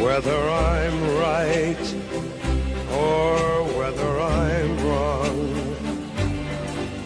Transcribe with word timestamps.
Whether 0.00 0.48
I'm 0.48 0.98
right 1.18 1.86
or 2.92 3.64
whether 3.78 4.20
I'm 4.20 4.78
wrong, 4.86 5.36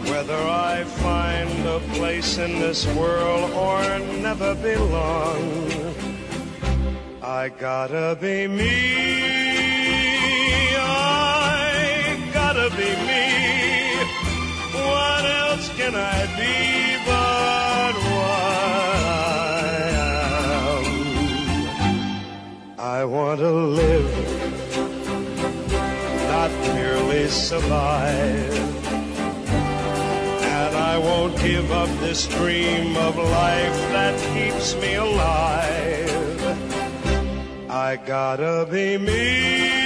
whether 0.07 0.36
I 0.36 0.84
find 0.84 1.66
a 1.66 1.80
place 1.95 2.38
in 2.38 2.61
this 2.61 2.86
world 2.95 3.50
or 3.52 3.98
never 4.20 4.54
belong, 4.54 5.95
I 7.20 7.48
gotta 7.48 8.16
be 8.20 8.46
me. 8.46 9.29
Can 15.90 15.99
I 15.99 16.26
be 16.39 16.96
but 17.04 17.94
what 18.14 19.03
I 19.04 19.89
am? 20.76 20.85
I 22.79 23.04
want 23.04 23.40
to 23.40 23.50
live, 23.50 24.11
not 26.29 26.50
merely 26.75 27.26
survive. 27.29 28.57
And 30.58 30.76
I 30.76 30.99
won't 30.99 31.36
give 31.40 31.72
up 31.72 31.89
this 31.99 32.27
dream 32.28 32.97
of 32.97 33.16
life 33.16 33.78
that 33.94 34.14
keeps 34.33 34.77
me 34.77 34.94
alive. 34.94 36.11
I 37.69 37.97
gotta 37.97 38.69
be 38.70 38.97
me. 38.97 39.80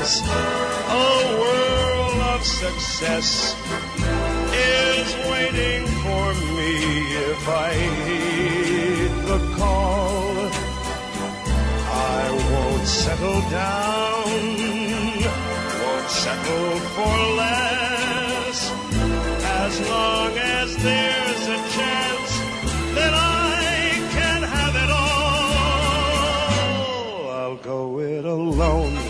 Prize, 0.00 0.22
a 0.22 0.92
world 1.40 2.20
of 2.34 2.44
success, 2.44 3.54
is 4.52 5.14
waiting 5.30 5.86
for 5.86 6.34
me 6.56 6.74
if 7.30 7.48
I 7.48 7.72
heed 8.06 9.10
the 9.26 9.38
call. 9.56 10.50
I 11.92 12.30
won't 12.52 12.86
settle 12.86 13.40
down, 13.50 14.30
won't 15.82 16.10
settle 16.10 16.78
for 16.94 17.16
less, 17.36 18.70
as 19.62 19.80
long 19.88 20.32
as 20.38 20.76
there's 20.76 21.48
a 21.48 21.58
chance 21.76 22.38
that 22.94 23.14
I 23.14 23.58
can 24.12 24.42
have 24.42 24.74
it 24.76 24.90
all. 24.90 25.60
I'll 27.30 27.56
go 27.56 28.00
it 28.00 28.24
alone. 28.24 29.09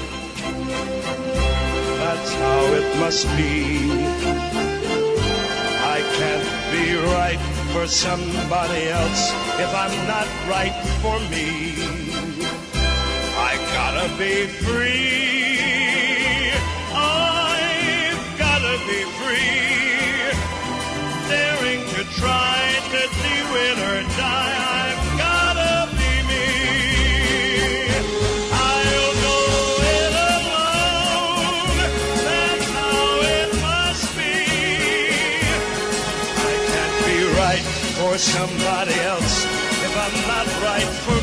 That's 2.12 2.34
how 2.34 2.64
it 2.75 2.98
must 2.98 3.25
be. 3.36 3.86
I 5.94 5.98
can't 6.19 6.48
be 6.75 6.86
right 7.14 7.39
for 7.72 7.86
somebody 7.86 8.89
else 8.89 9.22
if 9.64 9.70
I'm 9.83 9.94
not 10.08 10.27
right 10.50 10.75
for 11.03 11.20
me. 11.31 11.47
I 13.38 13.53
gotta 13.78 14.08
be 14.19 14.48
free. 14.48 16.50
I've 16.91 18.25
gotta 18.44 18.77
be 18.91 19.00
free. 19.20 20.34
Daring 21.31 21.83
to 21.94 22.03
try 22.19 22.59
to 22.91 23.03
do 23.22 23.37
it 23.69 23.78
or 23.88 24.03
die. 24.19 24.80
Somebody 38.20 38.92
else 39.00 39.47
if 39.47 39.97
I'm 39.97 40.16
not 40.28 40.47
right 40.62 40.92
for 41.04 41.19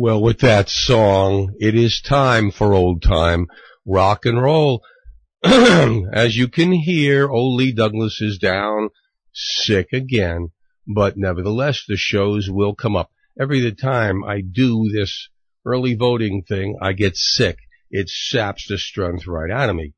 Well, 0.00 0.22
with 0.22 0.38
that 0.42 0.68
song, 0.68 1.56
it 1.58 1.74
is 1.74 2.00
time 2.00 2.52
for 2.52 2.72
old 2.72 3.02
time 3.02 3.48
rock 3.84 4.26
and 4.26 4.40
roll. 4.40 4.84
As 5.42 6.36
you 6.36 6.46
can 6.46 6.70
hear, 6.70 7.28
old 7.28 7.58
Lee 7.58 7.72
Douglas 7.72 8.20
is 8.20 8.38
down 8.38 8.90
sick 9.34 9.88
again, 9.92 10.52
but 10.86 11.16
nevertheless, 11.16 11.82
the 11.88 11.96
shows 11.96 12.48
will 12.48 12.76
come 12.76 12.94
up. 12.94 13.10
Every 13.40 13.74
time 13.74 14.22
I 14.22 14.40
do 14.40 14.88
this 14.88 15.30
early 15.66 15.94
voting 15.94 16.44
thing, 16.48 16.76
I 16.80 16.92
get 16.92 17.16
sick. 17.16 17.58
It 17.90 18.08
saps 18.08 18.68
the 18.68 18.78
strength 18.78 19.26
right 19.26 19.50
out 19.50 19.68
of 19.68 19.74
me. 19.74 19.94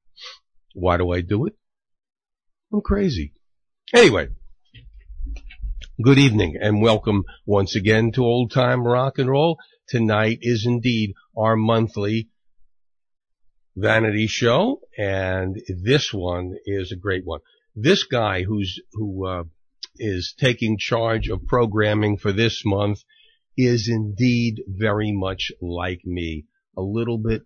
Why 0.72 0.96
do 0.96 1.12
I 1.12 1.20
do 1.20 1.44
it? 1.44 1.52
I'm 2.72 2.80
crazy. 2.80 3.34
Anyway, 3.92 4.28
good 6.02 6.16
evening 6.16 6.56
and 6.58 6.80
welcome 6.80 7.24
once 7.44 7.76
again 7.76 8.12
to 8.12 8.24
Old 8.24 8.50
Time 8.50 8.86
Rock 8.86 9.18
and 9.18 9.28
Roll. 9.28 9.58
Tonight 9.90 10.38
is 10.42 10.66
indeed 10.66 11.14
our 11.36 11.56
monthly 11.56 12.28
vanity 13.74 14.28
show, 14.28 14.82
and 14.96 15.60
this 15.68 16.14
one 16.14 16.54
is 16.64 16.92
a 16.92 16.96
great 16.96 17.24
one. 17.24 17.40
This 17.74 18.04
guy 18.04 18.44
who's 18.44 18.80
who 18.92 19.26
uh, 19.26 19.44
is 19.96 20.32
taking 20.38 20.78
charge 20.78 21.28
of 21.28 21.44
programming 21.44 22.18
for 22.18 22.30
this 22.30 22.62
month 22.64 23.02
is 23.56 23.88
indeed 23.88 24.62
very 24.68 25.10
much 25.10 25.50
like 25.60 26.04
me, 26.04 26.46
a 26.76 26.82
little 26.82 27.18
bit 27.18 27.42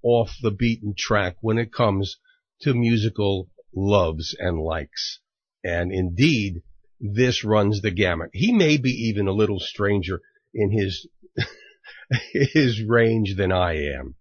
off 0.00 0.36
the 0.40 0.52
beaten 0.52 0.94
track 0.96 1.36
when 1.40 1.58
it 1.58 1.72
comes 1.72 2.18
to 2.60 2.74
musical 2.74 3.50
loves 3.74 4.36
and 4.38 4.60
likes. 4.60 5.18
And 5.64 5.90
indeed, 5.92 6.62
this 7.00 7.42
runs 7.42 7.80
the 7.80 7.90
gamut. 7.90 8.30
He 8.32 8.52
may 8.52 8.76
be 8.76 8.90
even 9.08 9.26
a 9.26 9.32
little 9.32 9.58
stranger 9.58 10.20
in 10.54 10.70
his 10.70 11.08
his 12.32 12.82
range 12.82 13.36
than 13.36 13.52
I 13.52 13.74
am. 13.74 14.14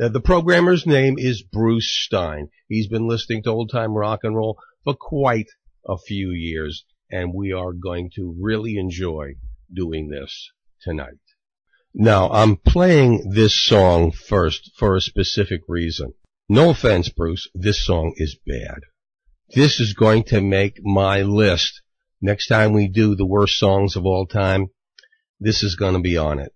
Uh, 0.00 0.08
the 0.08 0.20
programmer's 0.20 0.86
name 0.86 1.16
is 1.18 1.42
Bruce 1.42 1.90
Stein. 1.90 2.48
He's 2.68 2.88
been 2.88 3.06
listening 3.06 3.42
to 3.42 3.50
old 3.50 3.70
time 3.70 3.92
rock 3.92 4.20
and 4.22 4.34
roll 4.34 4.58
for 4.84 4.94
quite 4.94 5.48
a 5.86 5.98
few 5.98 6.30
years, 6.30 6.84
and 7.10 7.34
we 7.34 7.52
are 7.52 7.72
going 7.72 8.10
to 8.14 8.34
really 8.40 8.76
enjoy 8.76 9.34
doing 9.72 10.08
this 10.08 10.50
tonight. 10.80 11.18
Now, 11.94 12.30
I'm 12.30 12.56
playing 12.56 13.32
this 13.32 13.54
song 13.54 14.12
first 14.12 14.72
for 14.78 14.96
a 14.96 15.00
specific 15.00 15.60
reason. 15.68 16.14
No 16.48 16.70
offense, 16.70 17.10
Bruce, 17.10 17.48
this 17.54 17.84
song 17.84 18.14
is 18.16 18.38
bad. 18.46 18.80
This 19.54 19.78
is 19.78 19.92
going 19.92 20.24
to 20.24 20.40
make 20.40 20.82
my 20.82 21.20
list. 21.20 21.82
Next 22.22 22.46
time 22.46 22.72
we 22.72 22.88
do 22.88 23.14
the 23.14 23.26
worst 23.26 23.58
songs 23.58 23.96
of 23.96 24.06
all 24.06 24.26
time, 24.26 24.68
this 25.38 25.62
is 25.62 25.76
going 25.76 25.94
to 25.94 26.00
be 26.00 26.16
on 26.16 26.38
it. 26.38 26.52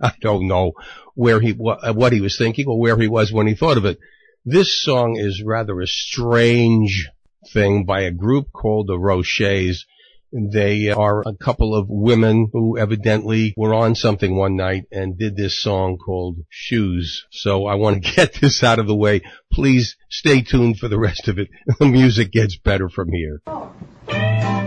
I 0.00 0.12
don't 0.20 0.48
know 0.48 0.72
where 1.14 1.40
he 1.40 1.52
what, 1.52 2.12
he 2.12 2.20
was 2.20 2.36
thinking 2.36 2.66
or 2.66 2.78
where 2.78 2.98
he 2.98 3.08
was 3.08 3.32
when 3.32 3.46
he 3.46 3.54
thought 3.54 3.78
of 3.78 3.84
it. 3.84 3.98
This 4.44 4.82
song 4.82 5.16
is 5.16 5.42
rather 5.44 5.80
a 5.80 5.86
strange 5.86 7.10
thing 7.52 7.84
by 7.84 8.02
a 8.02 8.10
group 8.10 8.52
called 8.52 8.86
the 8.86 8.98
Rochers. 8.98 9.86
They 10.32 10.90
are 10.90 11.22
a 11.26 11.34
couple 11.34 11.74
of 11.74 11.88
women 11.88 12.50
who 12.52 12.76
evidently 12.76 13.54
were 13.56 13.74
on 13.74 13.94
something 13.94 14.36
one 14.36 14.56
night 14.56 14.84
and 14.92 15.18
did 15.18 15.36
this 15.36 15.62
song 15.62 15.96
called 15.98 16.38
Shoes. 16.50 17.24
So 17.30 17.66
I 17.66 17.76
want 17.76 18.04
to 18.04 18.12
get 18.16 18.34
this 18.34 18.62
out 18.62 18.78
of 18.78 18.86
the 18.86 18.96
way. 18.96 19.22
Please 19.52 19.96
stay 20.10 20.42
tuned 20.42 20.78
for 20.78 20.88
the 20.88 20.98
rest 20.98 21.28
of 21.28 21.38
it. 21.38 21.48
The 21.78 21.86
music 21.86 22.32
gets 22.32 22.56
better 22.56 22.88
from 22.88 23.10
here. 23.12 23.40
Oh. 23.46 24.65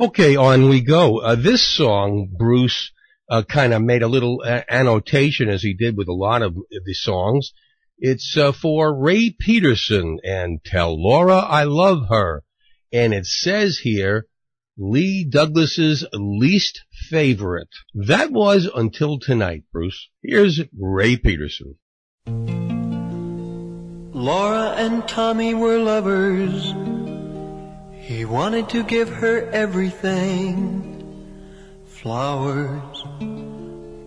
Okay, 0.00 0.34
on 0.34 0.70
we 0.70 0.80
go. 0.80 1.18
Uh, 1.18 1.34
this 1.34 1.62
song, 1.62 2.30
Bruce 2.34 2.90
uh, 3.28 3.42
kind 3.42 3.74
of 3.74 3.82
made 3.82 4.02
a 4.02 4.08
little 4.08 4.42
uh, 4.42 4.62
annotation 4.66 5.50
as 5.50 5.60
he 5.60 5.74
did 5.74 5.94
with 5.94 6.08
a 6.08 6.14
lot 6.14 6.40
of 6.40 6.54
the 6.54 6.94
songs. 6.94 7.52
It's 7.98 8.34
uh, 8.34 8.52
for 8.52 8.98
Ray 8.98 9.28
Peterson 9.38 10.18
and 10.24 10.64
Tell 10.64 10.98
Laura 10.98 11.36
I 11.36 11.64
Love 11.64 12.08
Her. 12.08 12.42
And 12.90 13.12
it 13.12 13.26
says 13.26 13.76
here, 13.76 14.26
Lee 14.78 15.22
Douglas's 15.22 16.06
least 16.14 16.80
favorite. 17.10 17.68
That 17.92 18.32
was 18.32 18.70
until 18.74 19.18
tonight, 19.18 19.64
Bruce. 19.70 20.08
Here's 20.22 20.62
Ray 20.78 21.18
Peterson. 21.18 21.74
Laura 24.14 24.76
and 24.78 25.06
Tommy 25.06 25.52
were 25.52 25.78
lovers 25.78 26.72
he 28.10 28.24
wanted 28.24 28.68
to 28.70 28.82
give 28.82 29.08
her 29.08 29.48
everything 29.50 30.18
flowers, 31.86 33.04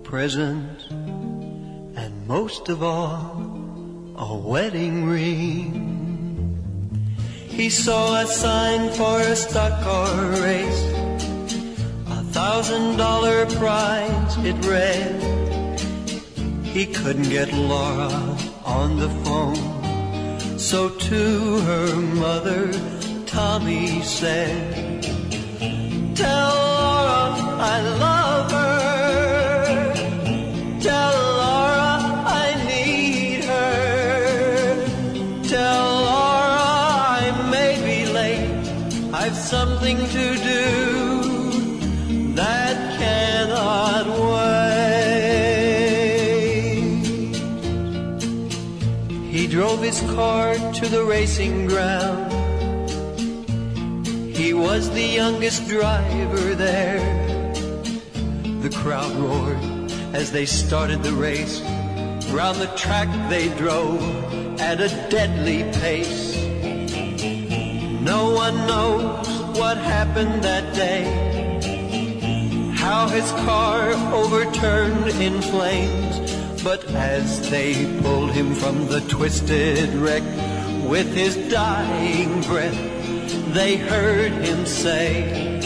presents, 0.04 0.90
and 0.92 2.28
most 2.28 2.68
of 2.68 2.84
all, 2.84 4.14
a 4.18 4.36
wedding 4.36 5.06
ring. 5.06 6.60
He 7.48 7.70
saw 7.70 8.20
a 8.20 8.28
sign 8.28 8.92
for 8.92 9.22
a 9.22 9.38
stock 9.38 9.82
car 9.84 10.14
race, 10.42 10.84
a 12.10 12.24
thousand 12.36 12.98
dollar 12.98 13.46
prize 13.52 14.36
it 14.40 14.66
read. 14.66 15.16
He 16.66 16.88
couldn't 16.88 17.30
get 17.30 17.54
Laura 17.54 18.12
on 18.66 19.00
the 19.00 19.08
phone, 19.24 20.60
so 20.60 20.90
to 20.90 21.60
her 21.62 21.96
mother, 21.96 22.70
Tommy 23.34 24.02
said, 24.04 25.04
Tell 26.16 26.56
Laura 26.56 27.34
I 27.58 27.82
love 28.06 28.52
her. 28.52 29.94
Tell 30.80 31.14
Laura 31.42 31.98
I 32.28 32.54
need 32.68 33.44
her. 33.46 34.86
Tell 35.46 35.86
Laura 36.10 36.62
I 37.22 37.32
may 37.50 37.74
be 37.90 38.06
late. 38.14 38.66
I've 39.12 39.36
something 39.36 39.98
to 39.98 40.36
do 40.52 40.66
that 42.36 42.76
cannot 43.00 44.06
wait. 44.32 44.94
He 49.32 49.48
drove 49.48 49.82
his 49.82 50.02
car 50.14 50.54
to 50.54 50.88
the 50.88 51.04
racing 51.04 51.66
ground 51.66 52.33
he 54.54 54.60
was 54.60 54.88
the 54.92 55.02
youngest 55.02 55.68
driver 55.68 56.54
there. 56.54 57.02
The 58.62 58.70
crowd 58.70 59.12
roared 59.16 59.58
as 60.14 60.32
they 60.32 60.46
started 60.46 61.02
the 61.02 61.12
race. 61.12 61.60
Round 62.30 62.60
the 62.60 62.72
track 62.78 63.10
they 63.32 63.50
drove 63.58 64.00
at 64.62 64.80
a 64.80 64.90
deadly 65.10 65.64
pace. 65.82 66.36
No 68.00 68.30
one 68.30 68.56
knows 68.68 69.28
what 69.58 69.78
happened 69.78 70.44
that 70.44 70.76
day. 70.76 71.02
How 72.76 73.08
his 73.08 73.32
car 73.48 73.90
overturned 74.14 75.08
in 75.20 75.42
flames. 75.42 76.32
But 76.64 76.86
as 76.94 77.50
they 77.50 77.74
pulled 78.04 78.30
him 78.30 78.54
from 78.54 78.86
the 78.86 79.02
twisted 79.02 79.96
wreck 79.96 80.22
with 80.88 81.12
his 81.16 81.38
dying 81.50 82.42
breath, 82.42 82.93
they 83.54 83.78
heard 83.78 84.32
him 84.32 84.66
say, 84.66 85.60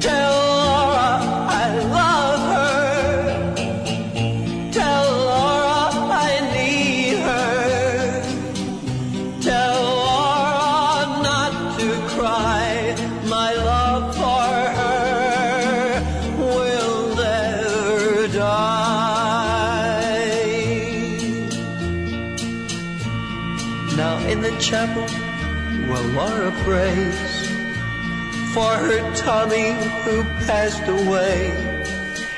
Tell 0.00 0.32
Laura 0.32 1.20
I 1.48 1.78
love 1.98 2.40
her. 2.54 3.54
Tell 4.72 5.04
Laura 5.30 5.90
I 6.10 6.40
need 6.52 7.18
her. 7.18 8.22
Tell 9.40 9.84
Laura 10.02 11.22
not 11.22 11.52
to 11.78 11.88
cry. 12.16 12.96
My 13.28 13.54
love 13.54 14.16
for 14.16 14.52
her 14.80 16.02
will 16.38 17.14
never 17.14 18.28
die. 18.28 19.14
Now 23.96 24.18
in 24.26 24.40
the 24.40 24.50
chapel, 24.58 25.06
well, 26.14 26.28
Laura 26.28 26.50
prays 26.64 27.48
for 28.54 28.76
her 28.76 29.14
Tommy 29.14 29.72
who 30.04 30.22
passed 30.46 30.86
away. 30.86 31.50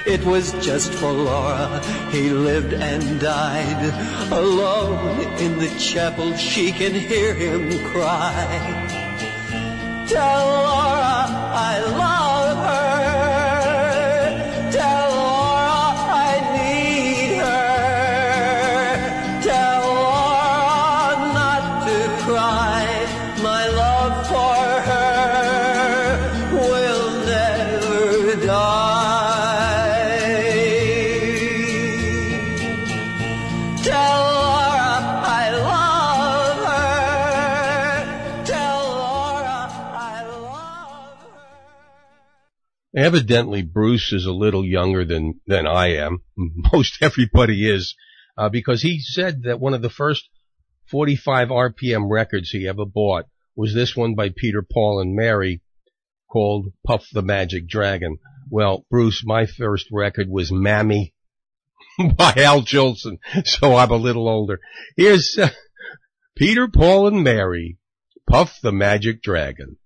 It 0.07 0.25
was 0.25 0.53
just 0.65 0.93
for 0.95 1.13
Laura 1.13 1.83
he 2.11 2.31
lived 2.31 2.73
and 2.73 3.21
died. 3.21 3.83
Alone 4.33 5.21
in 5.39 5.59
the 5.59 5.69
chapel, 5.79 6.37
she 6.37 6.73
can 6.73 6.95
hear 6.95 7.35
him 7.35 7.79
cry. 7.91 8.47
Tell 10.09 10.47
Laura 10.47 11.27
I 11.71 11.81
love 11.81 12.26
Evidently, 42.97 43.61
Bruce 43.61 44.11
is 44.15 44.25
a 44.25 44.33
little 44.33 44.65
younger 44.65 45.05
than, 45.05 45.39
than 45.47 45.67
I 45.67 45.97
am. 45.97 46.23
Most 46.37 46.97
everybody 47.03 47.71
is, 47.71 47.95
uh, 48.39 48.49
because 48.49 48.81
he 48.81 49.01
said 49.01 49.43
that 49.43 49.61
one 49.61 49.75
of 49.75 49.83
the 49.83 49.91
first 49.91 50.31
45 50.91 51.49
RPM 51.49 52.11
records 52.11 52.51
he 52.51 52.67
ever 52.67 52.87
bought 52.87 53.27
was 53.55 53.75
this 53.75 53.95
one 53.95 54.15
by 54.15 54.31
Peter, 54.35 54.63
Paul, 54.63 55.01
and 55.01 55.15
Mary 55.15 55.61
called 56.27 56.73
Puff 56.87 57.07
the 57.13 57.23
Magic 57.23 57.69
Dragon. 57.69 58.17
Well, 58.49 58.87
Bruce, 58.91 59.23
my 59.27 59.45
first 59.45 59.89
record 59.93 60.29
was 60.31 60.51
Mammy 60.51 61.15
by 62.17 62.33
Al 62.37 62.63
Jolson, 62.63 63.19
so 63.45 63.77
I'm 63.77 63.91
a 63.91 63.97
little 63.97 64.27
older. 64.27 64.61
Here's 64.97 65.37
uh, 65.39 65.51
Peter, 66.35 66.67
Paul, 66.67 67.09
and 67.09 67.23
Mary, 67.23 67.79
Puff 68.27 68.59
the 68.63 68.73
Magic 68.73 69.23
Dragon. 69.23 69.77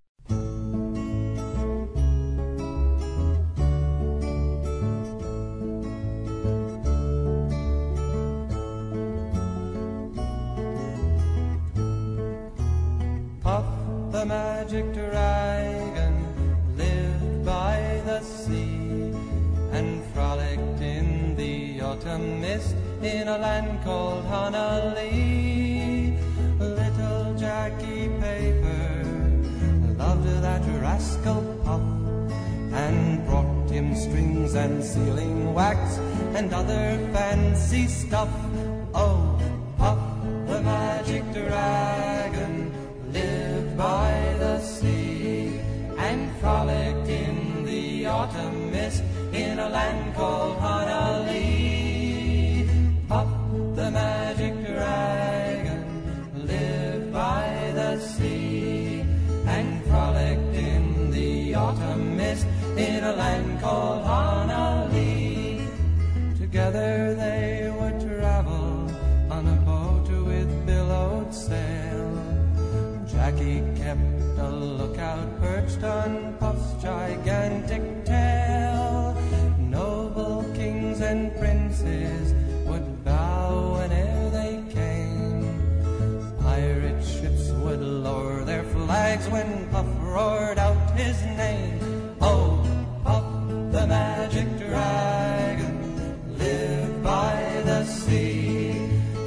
In 23.03 23.29
a 23.29 23.39
land 23.39 23.83
called 23.83 24.25
Honolulu. 24.27 26.17
Little 26.59 27.35
Jackie 27.35 28.09
Paper 28.21 29.05
loved 29.97 30.43
that 30.43 30.63
rascal 30.83 31.43
Puff 31.65 31.81
and 32.73 33.25
brought 33.27 33.71
him 33.71 33.95
strings 33.97 34.55
and 34.55 34.85
sealing 34.85 35.55
wax 35.55 35.99
and 36.35 36.53
other 36.53 36.99
fancy 37.13 37.87
stuff. 37.87 38.31
Oh, 38.93 39.39
Puff 39.79 39.99
the 40.47 40.61
magic 40.61 41.25
dragon 41.33 42.73
lived 43.13 43.79
by 43.79 44.35
the 44.39 44.61
sea 44.61 45.59
and 45.97 46.31
frolicked 46.41 47.09
in 47.09 47.65
the 47.65 48.07
autumn 48.07 48.71
mist 48.71 49.03
in 49.33 49.59
a 49.59 49.69
land 49.71 50.15
called 50.15 50.59
Honolulu. 50.59 50.90
A 63.11 63.17
land 63.17 63.61
called 63.61 64.05
Honolulu. 64.05 65.67
Together 66.39 67.15
they 67.15 67.69
would 67.79 67.99
travel 68.01 68.87
on 69.29 69.49
a 69.49 69.59
boat 69.67 70.09
with 70.29 70.51
billowed 70.65 71.35
sail. 71.35 72.09
Jackie 73.11 73.63
kept 73.75 74.39
a 74.39 74.49
lookout 74.49 75.29
perched 75.41 75.83
on 75.83 76.37
Puff's 76.39 76.81
gigantic 76.81 78.05
tail. 78.05 79.17
Noble 79.59 80.45
kings 80.55 81.01
and 81.01 81.35
princes 81.37 82.33
would 82.69 83.05
bow 83.05 83.75
whene'er 83.75 84.31
they 84.31 84.63
came. 84.73 85.43
Pirate 86.43 87.05
ships 87.05 87.51
would 87.63 87.81
lower 87.81 88.45
their 88.45 88.63
flags 88.63 89.29
when 89.29 89.69
Puff 89.71 89.89
roared 90.01 90.60
dragon 94.71 95.75
lived 96.39 97.03
by 97.03 97.37
the 97.65 97.85
sea 97.85 98.71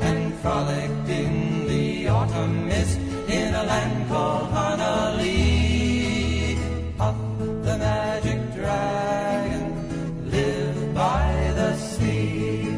and 0.02 0.34
frolicked 0.42 1.10
in 1.10 1.68
the 1.68 2.08
autumn 2.08 2.68
mist 2.68 2.98
in 3.28 3.50
a 3.62 3.64
land 3.72 4.08
called 4.08 4.48
Honolulu. 4.56 5.34
Puff 6.98 7.18
the 7.68 7.76
magic 7.88 8.40
dragon 8.60 9.66
lived 10.32 10.96
by 10.96 11.28
the 11.60 11.72
sea 11.76 12.78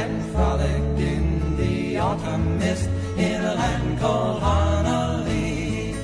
and 0.00 0.12
frolicked 0.32 1.00
in 1.12 1.56
the 1.56 1.98
autumn 1.98 2.58
mist 2.58 2.88
in 3.16 3.38
a 3.52 3.54
land 3.62 3.98
called 3.98 4.40
Honolulu. 4.40 5.96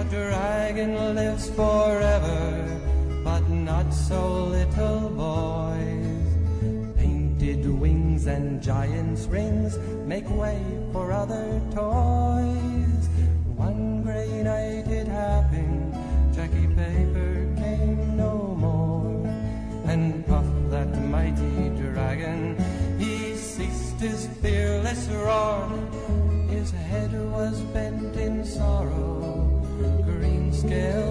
A 0.00 0.02
dragon 0.16 0.92
lives 1.14 1.46
forever, 1.50 2.42
but 3.22 3.44
not 3.48 3.88
so 4.08 4.53
and 8.34 8.60
giant's 8.60 9.26
rings 9.26 9.78
make 10.06 10.28
way 10.28 10.60
for 10.92 11.12
other 11.12 11.60
toys. 11.70 13.02
One 13.54 14.02
gray 14.02 14.42
night 14.42 14.88
it 14.88 15.06
happened, 15.06 15.94
Jackie 16.34 16.66
Paper 16.66 17.32
came 17.62 18.16
no 18.16 18.34
more. 18.58 19.24
And 19.86 20.26
Puff, 20.26 20.48
that 20.70 20.90
mighty 21.16 21.70
dragon, 21.78 22.58
he 22.98 23.36
ceased 23.36 24.00
his 24.00 24.26
fearless 24.42 25.06
roar. 25.26 25.68
His 26.48 26.72
head 26.72 27.12
was 27.30 27.60
bent 27.74 28.16
in 28.16 28.44
sorrow, 28.44 29.46
green 30.04 30.52
scales 30.52 31.03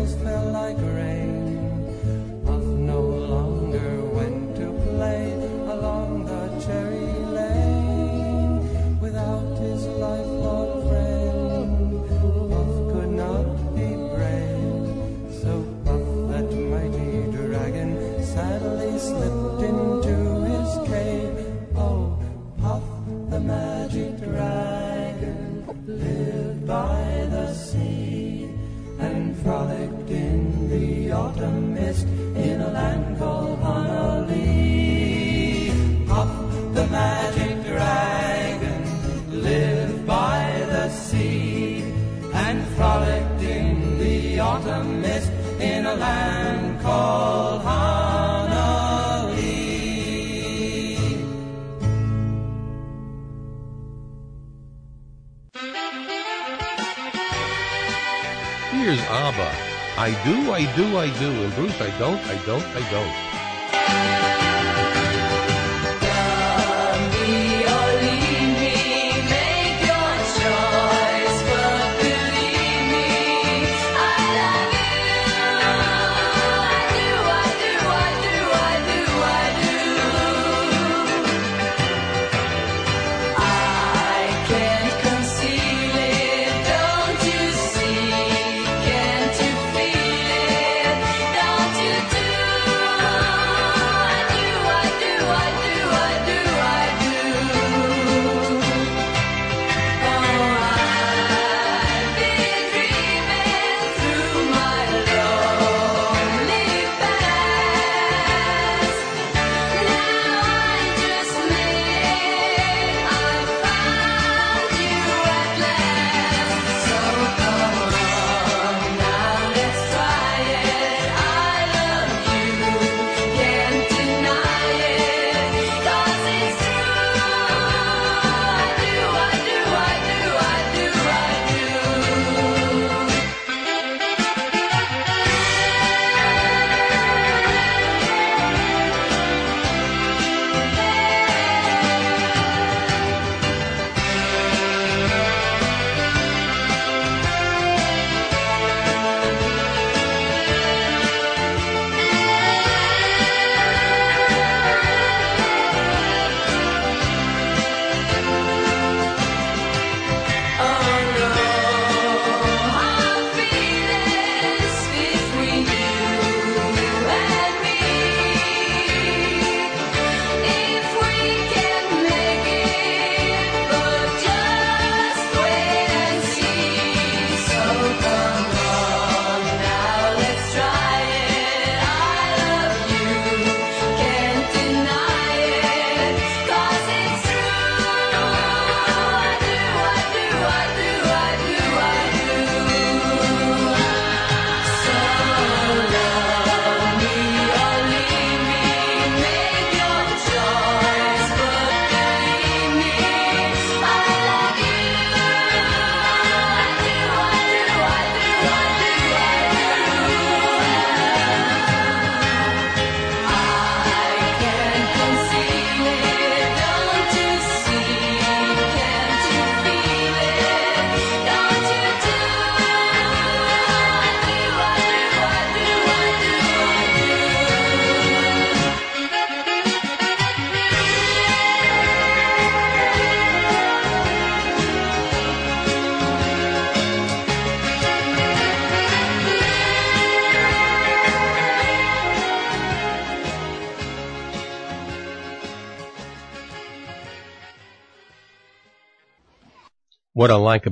I 61.84 61.90
don't, 62.00 62.18
I 62.28 62.46
don't, 62.46 62.64
I 62.64 62.92
don't. 62.92 63.43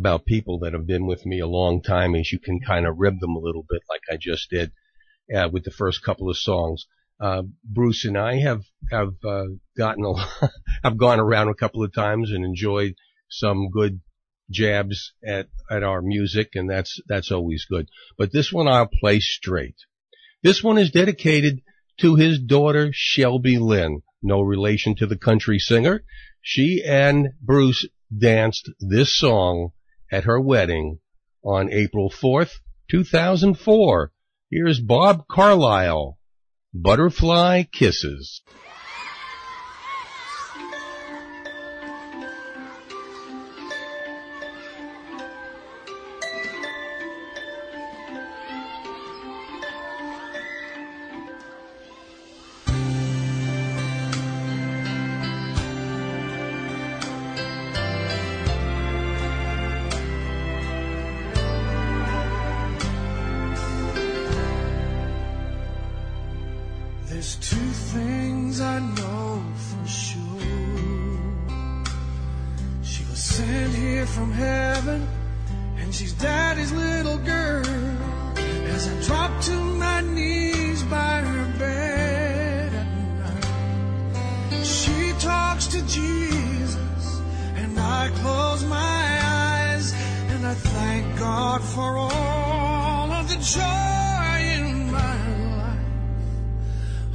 About 0.01 0.25
people 0.25 0.57
that 0.57 0.73
have 0.73 0.87
been 0.87 1.05
with 1.05 1.27
me 1.27 1.39
a 1.39 1.45
long 1.47 1.79
time 1.79 2.15
is 2.15 2.31
you 2.31 2.39
can 2.39 2.59
kind 2.59 2.87
of 2.87 2.97
rib 2.97 3.19
them 3.19 3.35
a 3.35 3.39
little 3.39 3.63
bit 3.69 3.83
like 3.87 4.01
I 4.11 4.17
just 4.19 4.49
did 4.49 4.71
uh, 5.31 5.47
with 5.53 5.63
the 5.63 5.69
first 5.69 6.03
couple 6.03 6.27
of 6.27 6.37
songs. 6.37 6.87
Uh, 7.19 7.43
Bruce 7.63 8.03
and 8.05 8.17
I 8.17 8.39
have, 8.39 8.63
have, 8.89 9.13
uh, 9.23 9.45
gotten 9.77 10.03
a, 10.03 10.49
I've 10.83 10.97
gone 10.97 11.19
around 11.19 11.49
a 11.49 11.53
couple 11.53 11.83
of 11.83 11.93
times 11.93 12.31
and 12.31 12.43
enjoyed 12.43 12.95
some 13.29 13.69
good 13.69 14.01
jabs 14.49 15.13
at, 15.23 15.49
at 15.69 15.83
our 15.83 16.01
music 16.01 16.49
and 16.55 16.67
that's, 16.67 16.99
that's 17.07 17.31
always 17.31 17.65
good. 17.69 17.87
But 18.17 18.33
this 18.33 18.51
one 18.51 18.67
I'll 18.67 18.87
play 18.87 19.19
straight. 19.19 19.75
This 20.41 20.63
one 20.63 20.79
is 20.79 20.89
dedicated 20.89 21.61
to 21.99 22.15
his 22.15 22.39
daughter 22.39 22.89
Shelby 22.91 23.59
Lynn, 23.59 24.01
no 24.23 24.41
relation 24.41 24.95
to 24.95 25.05
the 25.05 25.15
country 25.15 25.59
singer. 25.59 26.03
She 26.41 26.83
and 26.83 27.27
Bruce 27.39 27.87
danced 28.11 28.71
this 28.79 29.15
song 29.15 29.73
at 30.11 30.25
her 30.25 30.39
wedding 30.39 30.99
on 31.43 31.71
April 31.71 32.09
4th, 32.11 32.59
2004. 32.89 34.11
Here's 34.51 34.79
Bob 34.81 35.27
Carlisle, 35.29 36.19
Butterfly 36.73 37.63
Kisses. 37.71 38.41
God 91.51 91.63
for 91.63 91.97
all 91.97 93.11
of 93.11 93.27
the 93.27 93.35
joy 93.35 94.37
in 94.57 94.89
my 94.89 95.15
life. 95.57 95.85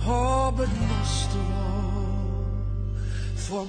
Oh, 0.06 0.52
but 0.54 0.68
most 0.92 1.30
of 1.40 1.50
all, 1.62 2.44
for 3.34 3.64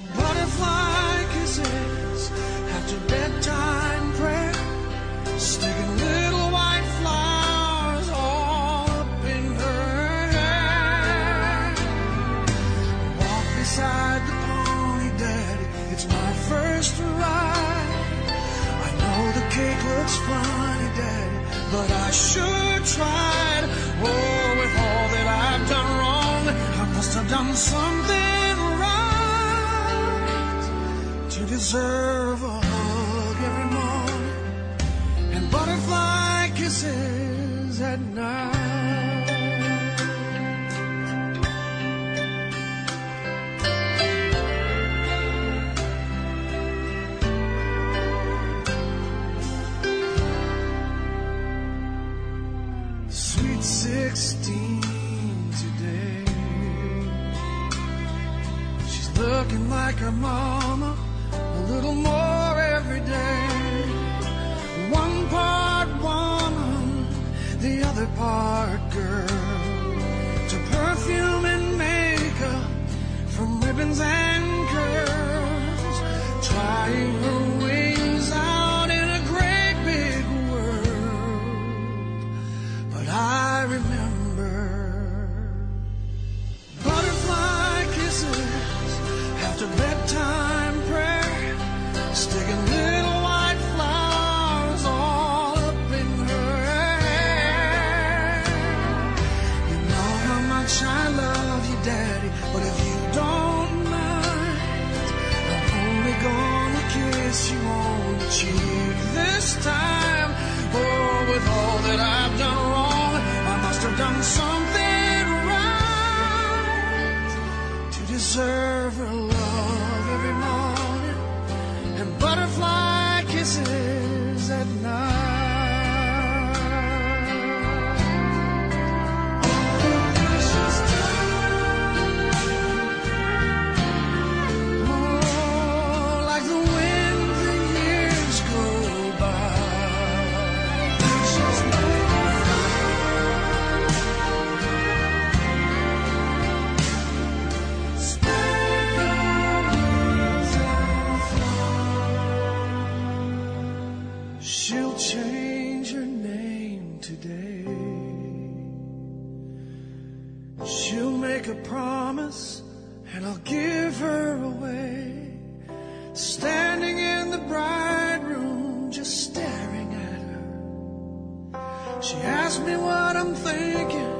asked 172.48 172.64
me 172.64 172.76
what 172.76 173.14
I'm 173.14 173.34
thinking, 173.34 174.12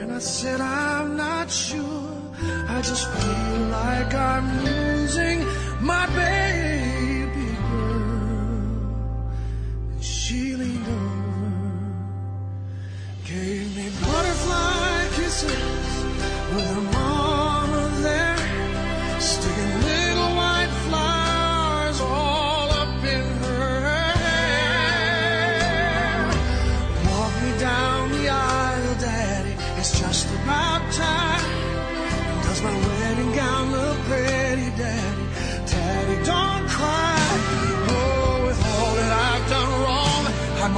and 0.00 0.10
I 0.10 0.20
said 0.20 0.58
I'm 0.62 1.18
not 1.18 1.50
sure. 1.50 2.08
I 2.76 2.80
just 2.80 3.06
feel 3.06 3.60
like 3.68 4.14
I'm 4.14 4.64
losing 4.64 5.38
my 5.82 6.06
baby. 6.16 6.41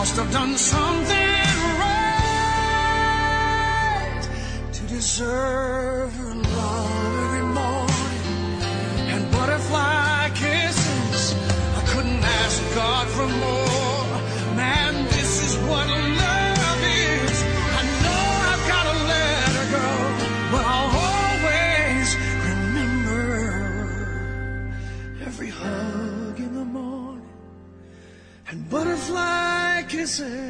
must 0.05 0.17
have 0.17 0.31
done 0.31 0.55
something. 0.59 1.14
say 30.17 30.44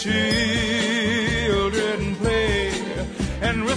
children 0.00 1.98
play, 2.16 2.72
and 3.42 3.64
we'll 3.66 3.76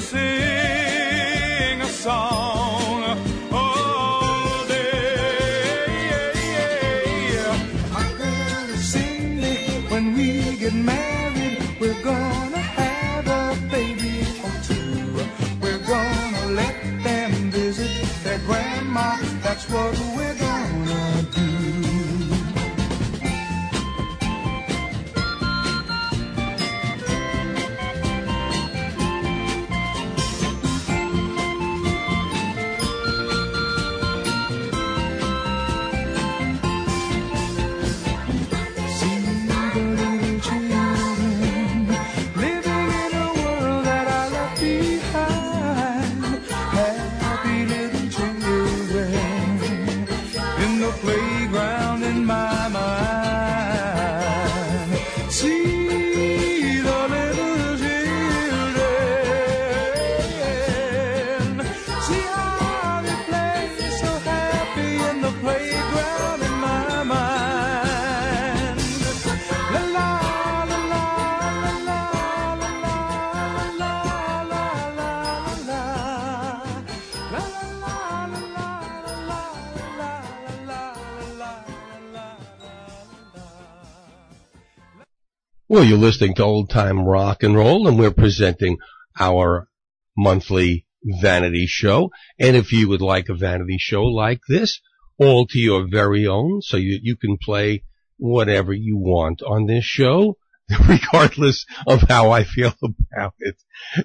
Well, 85.74 85.84
you're 85.84 85.98
listening 85.98 86.36
to 86.36 86.44
Old 86.44 86.70
Time 86.70 87.04
Rock 87.04 87.42
and 87.42 87.56
Roll, 87.56 87.88
and 87.88 87.98
we're 87.98 88.12
presenting 88.12 88.78
our 89.20 89.68
monthly 90.16 90.86
vanity 91.04 91.66
show. 91.66 92.12
And 92.38 92.56
if 92.56 92.72
you 92.72 92.88
would 92.90 93.02
like 93.02 93.28
a 93.28 93.34
vanity 93.34 93.78
show 93.80 94.04
like 94.04 94.42
this, 94.48 94.80
all 95.18 95.48
to 95.48 95.58
your 95.58 95.88
very 95.90 96.28
own, 96.28 96.62
so 96.62 96.78
you, 96.78 97.00
you 97.02 97.16
can 97.16 97.40
play 97.42 97.86
whatever 98.18 98.72
you 98.72 98.98
want 98.98 99.42
on 99.42 99.66
this 99.66 99.84
show, 99.84 100.38
regardless 100.88 101.66
of 101.88 102.04
how 102.04 102.30
I 102.30 102.44
feel 102.44 102.76
about 102.84 103.34
it, 103.40 103.56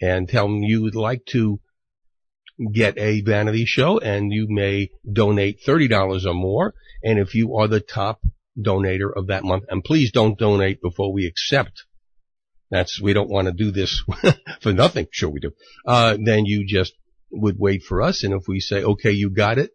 and 0.00 0.28
tell 0.28 0.48
me 0.48 0.66
you 0.66 0.82
would 0.82 0.94
like 0.94 1.24
to 1.26 1.60
get 2.72 2.98
a 2.98 3.20
vanity 3.22 3.64
show, 3.64 3.98
and 3.98 4.32
you 4.32 4.46
may 4.48 4.90
donate 5.10 5.60
$30 5.66 6.26
or 6.26 6.34
more, 6.34 6.74
and 7.02 7.18
if 7.18 7.34
you 7.34 7.56
are 7.56 7.68
the 7.68 7.80
top 7.80 8.20
donator 8.58 9.10
of 9.14 9.28
that 9.28 9.44
month, 9.44 9.64
and 9.68 9.84
please 9.84 10.10
don't 10.10 10.38
donate 10.38 10.82
before 10.82 11.12
we 11.12 11.26
accept 11.26 11.84
that's, 12.70 13.00
we 13.00 13.12
don't 13.12 13.30
want 13.30 13.46
to 13.46 13.52
do 13.52 13.70
this 13.70 14.02
for 14.60 14.72
nothing. 14.72 15.06
Sure 15.10 15.30
we 15.30 15.40
do. 15.40 15.52
Uh, 15.86 16.16
then 16.22 16.44
you 16.44 16.66
just 16.66 16.92
would 17.30 17.56
wait 17.58 17.82
for 17.82 18.02
us. 18.02 18.24
And 18.24 18.34
if 18.34 18.46
we 18.46 18.60
say, 18.60 18.82
okay, 18.82 19.12
you 19.12 19.30
got 19.30 19.58
it, 19.58 19.70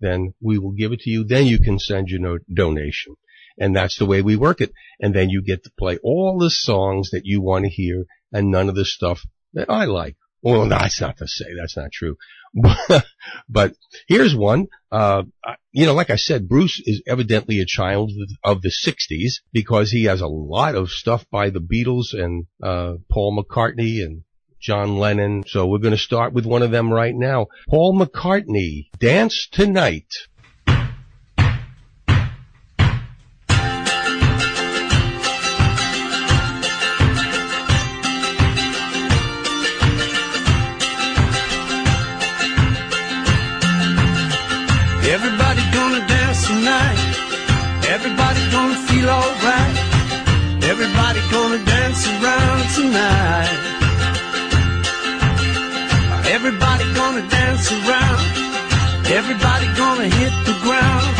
then 0.00 0.34
we 0.40 0.58
will 0.58 0.72
give 0.72 0.92
it 0.92 1.00
to 1.00 1.10
you. 1.10 1.24
Then 1.24 1.46
you 1.46 1.58
can 1.58 1.78
send 1.78 2.08
your 2.08 2.20
no- 2.20 2.38
donation. 2.52 3.16
And 3.58 3.74
that's 3.74 3.98
the 3.98 4.06
way 4.06 4.22
we 4.22 4.36
work 4.36 4.60
it. 4.60 4.72
And 5.00 5.14
then 5.14 5.30
you 5.30 5.42
get 5.42 5.64
to 5.64 5.72
play 5.78 5.98
all 6.02 6.38
the 6.38 6.50
songs 6.50 7.10
that 7.10 7.22
you 7.24 7.40
want 7.40 7.64
to 7.64 7.70
hear 7.70 8.04
and 8.32 8.50
none 8.50 8.68
of 8.68 8.74
the 8.74 8.84
stuff 8.84 9.20
that 9.54 9.70
I 9.70 9.84
like. 9.84 10.16
Well, 10.42 10.64
no, 10.64 10.70
that's 10.70 11.00
not 11.00 11.18
to 11.18 11.28
say. 11.28 11.54
That's 11.56 11.76
not 11.76 11.92
true. 11.92 12.16
but 13.48 13.74
here's 14.08 14.34
one. 14.34 14.66
Uh, 14.90 15.22
you 15.70 15.86
know, 15.86 15.94
like 15.94 16.10
I 16.10 16.16
said, 16.16 16.48
Bruce 16.48 16.82
is 16.84 17.02
evidently 17.06 17.60
a 17.60 17.66
child 17.66 18.10
of 18.42 18.60
the 18.60 18.72
60s 18.72 19.34
because 19.52 19.90
he 19.90 20.04
has 20.04 20.20
a 20.20 20.26
lot 20.26 20.74
of 20.74 20.90
stuff 20.90 21.24
by 21.30 21.50
the 21.50 21.60
Beatles 21.60 22.12
and, 22.12 22.46
uh, 22.62 22.94
Paul 23.08 23.40
McCartney 23.40 24.04
and 24.04 24.24
John 24.60 24.98
Lennon. 24.98 25.44
So 25.46 25.66
we're 25.66 25.78
going 25.78 25.92
to 25.92 25.98
start 25.98 26.32
with 26.32 26.44
one 26.44 26.62
of 26.62 26.70
them 26.70 26.92
right 26.92 27.14
now. 27.14 27.46
Paul 27.68 27.98
McCartney, 27.98 28.86
Dance 28.98 29.48
Tonight. 29.50 30.12
Everybody 50.72 51.20
gonna 51.30 51.58
dance 51.66 52.08
around 52.08 52.62
tonight. 52.76 53.58
Everybody 56.36 56.84
gonna 56.94 57.28
dance 57.28 57.70
around. 57.70 58.20
Everybody 59.18 59.66
gonna 59.76 60.08
hit 60.08 60.32
the 60.48 60.56
ground. 60.64 61.12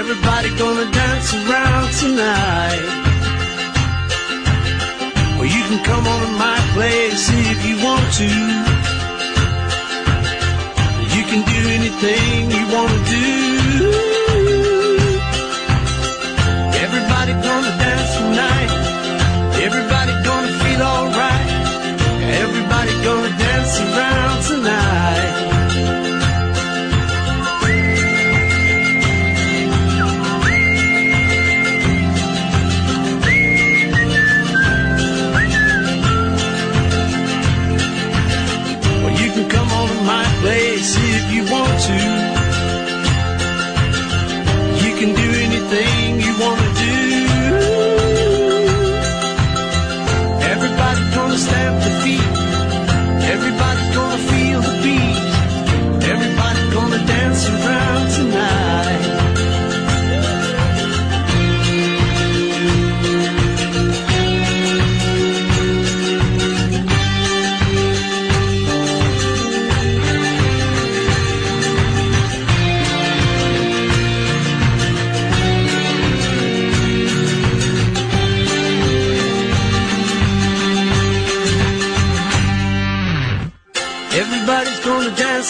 Everybody 0.00 0.48
gonna 0.58 0.90
dance 0.90 1.28
around 1.34 1.86
tonight. 2.02 2.84
Well, 5.38 5.50
you 5.56 5.62
can 5.70 5.80
come 5.84 6.04
on 6.08 6.20
to 6.26 6.32
my 6.46 6.58
place 6.74 7.30
if 7.30 7.58
you 7.68 7.76
want 7.86 8.06
to. 8.22 8.30
You 11.14 11.24
can 11.30 11.42
do 11.54 11.60
anything 11.78 12.50
you 12.50 12.64
want 12.74 12.90
to 12.90 13.04
do. 13.08 13.53
Around 23.96 24.33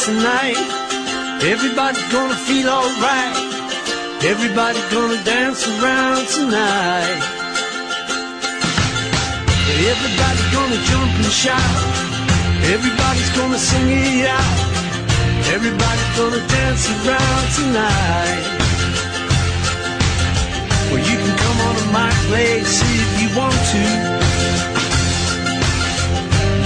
tonight. 0.04 0.60
Everybody's 1.40 2.08
gonna 2.12 2.36
feel 2.36 2.68
alright. 2.68 3.36
Everybody's 4.20 4.84
gonna 4.92 5.22
dance 5.24 5.66
around 5.66 6.28
tonight. 6.28 7.20
Everybody's 9.92 10.48
gonna 10.52 10.80
jump 10.90 11.12
and 11.24 11.32
shout. 11.32 11.76
Everybody's 12.74 13.32
gonna 13.32 13.56
sing 13.56 13.88
it 13.88 14.28
out. 14.28 14.56
Everybody's 15.56 16.12
gonna 16.20 16.42
dance 16.52 16.84
around 16.96 17.46
tonight. 17.56 18.44
Well, 20.92 21.00
you 21.00 21.16
can 21.16 21.34
come 21.44 21.58
on 21.66 21.74
to 21.80 21.86
my 21.96 22.12
place 22.28 22.76
if 23.00 23.10
you 23.20 23.28
want 23.40 23.60
to. 23.72 23.84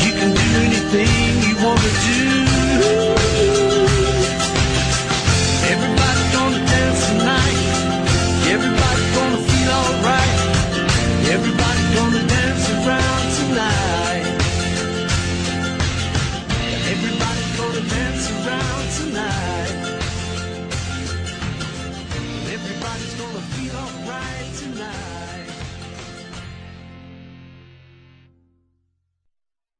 You 0.04 0.12
can 0.18 0.30
do 0.42 0.48
anything 0.66 1.28
you 1.46 1.54
want 1.64 1.80
to 1.80 1.92
do. 2.02 2.47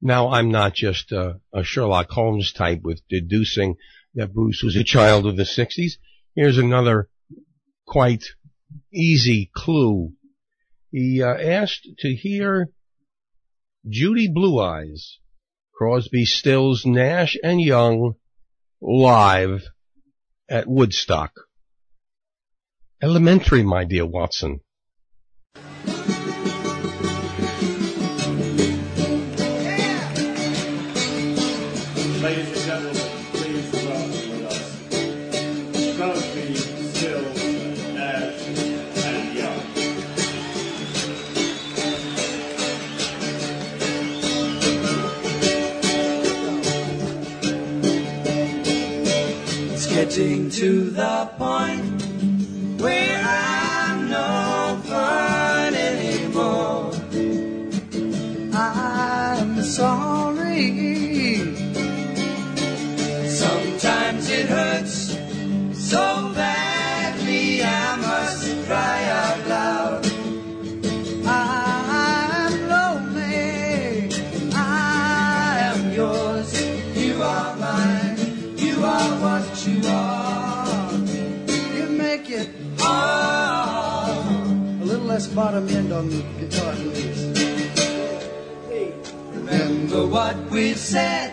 Now, 0.09 0.31
I'm 0.31 0.51
not 0.51 0.73
just 0.73 1.13
a, 1.13 1.39
a 1.53 1.63
Sherlock 1.63 2.09
Holmes 2.09 2.55
type 2.55 2.81
with 2.83 3.03
deducing 3.11 3.77
that 4.15 4.33
Bruce 4.33 4.63
was 4.63 4.75
a 4.75 4.83
child 4.83 5.27
of 5.27 5.37
the 5.37 5.43
60s. 5.43 5.99
Here's 6.35 6.57
another 6.57 7.11
quite 7.87 8.25
easy 8.91 9.51
clue. 9.55 10.15
He 10.91 11.23
uh, 11.23 11.35
asked 11.35 11.87
to 11.99 12.15
hear 12.15 12.71
Judy 13.87 14.31
Blue 14.33 14.59
Eyes, 14.59 15.19
Crosby, 15.75 16.25
Stills, 16.25 16.87
Nash, 16.87 17.37
and 17.43 17.61
Young 17.61 18.15
live 18.81 19.61
at 20.49 20.67
Woodstock. 20.67 21.33
Elementary, 23.03 23.63
my 23.63 23.85
dear 23.85 24.07
Watson. 24.07 24.61
To 50.59 50.91
the 50.91 51.25
point 51.39 51.88
bottom 85.39 85.69
end 85.69 85.93
on 85.93 86.11
the 86.11 86.21
guitar, 86.41 86.75
please. 86.75 87.23
Remember 89.37 90.05
what 90.05 90.37
we've 90.51 90.77
said 90.77 91.31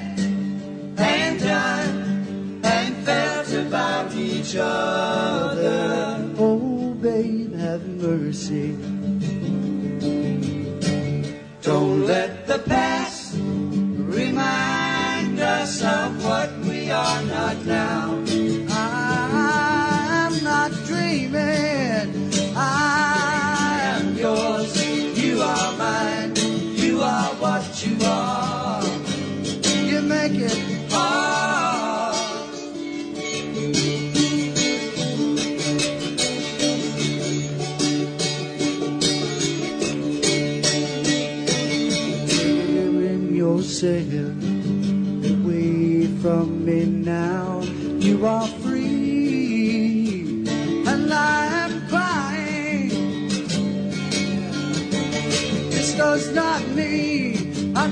and 0.96 1.40
done 1.40 2.62
and 2.64 2.96
felt 3.04 3.52
about 3.66 4.14
each 4.14 4.56
other. 4.58 6.32
Oh, 6.38 6.94
babe, 7.02 7.56
have 7.56 7.84
mercy. 7.88 8.78
Don't 11.64 12.06
let 12.06 12.46
the 12.46 12.60
past 12.60 13.34
remind 14.20 15.40
us 15.40 15.82
of 15.82 16.24
what 16.24 16.52
we 16.60 16.92
are 16.92 17.24
not 17.24 17.58
now. 17.66 18.24
I'm 18.70 20.44
not 20.44 20.72
dreaming. 20.86 21.75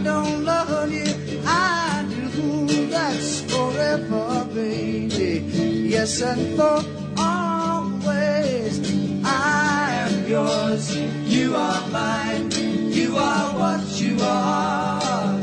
Don't 0.04 0.44
love 0.44 0.92
you. 0.92 1.14
I 1.46 2.06
do. 2.10 2.88
That's 2.90 3.42
forever, 3.42 4.46
baby. 4.54 5.44
Yes, 5.90 6.22
and 6.22 6.56
for 6.58 6.84
always. 7.18 8.80
I 9.24 10.08
am 10.08 10.28
yours. 10.28 10.96
You 10.96 11.56
are 11.56 11.88
mine. 11.90 12.52
You 12.92 13.18
are 13.18 13.54
what 13.60 13.88
you 14.02 14.18
are. 14.22 15.40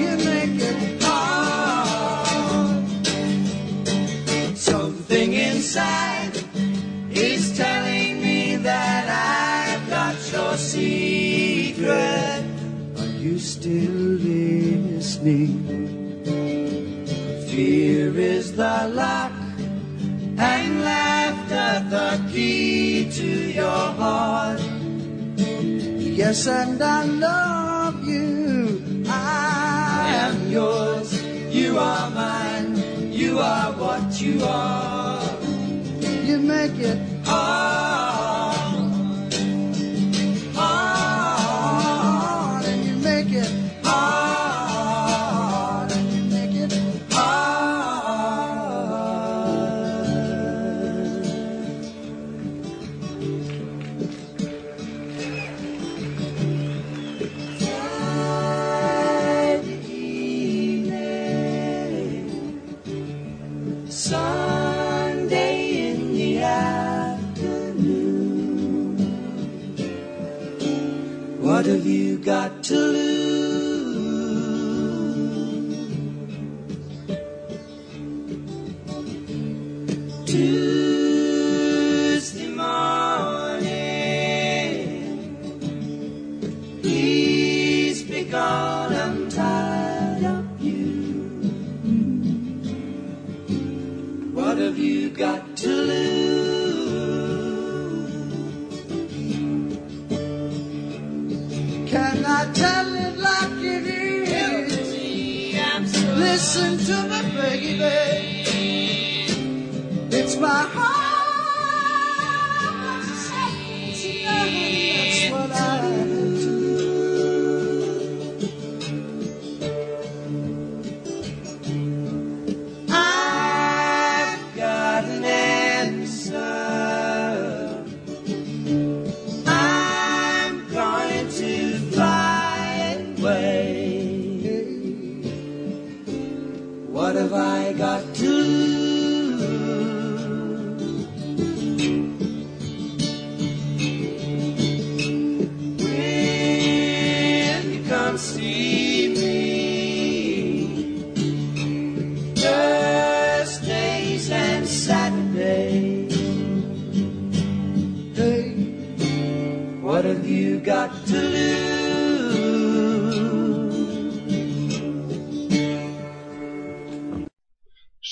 You 0.00 0.16
make 0.24 0.60
it 0.60 1.02
hard. 1.02 2.84
Something 4.56 5.32
inside 5.32 6.05
Fear 15.26 15.42
is 18.16 18.54
the 18.54 18.92
lock 18.94 19.32
and 20.38 20.84
laughter 20.84 21.84
the 21.90 22.30
key 22.30 23.10
to 23.10 23.26
your 23.50 23.90
heart. 23.98 24.60
Yes, 25.36 26.46
and 26.46 26.80
I 26.80 27.06
love 27.06 28.04
you. 28.06 29.04
I 29.08 30.14
am 30.30 30.48
yours. 30.48 31.20
You 31.50 31.76
are 31.76 32.08
mine. 32.10 32.76
You 33.10 33.40
are 33.40 33.72
what 33.72 34.20
you 34.20 34.44
are. 34.44 35.28
You 36.22 36.38
make 36.38 36.78
it 36.78 36.98
hard. 37.24 37.65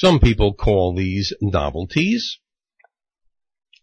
Some 0.05 0.21
people 0.21 0.53
call 0.53 0.95
these 0.95 1.33
novelties. 1.41 2.39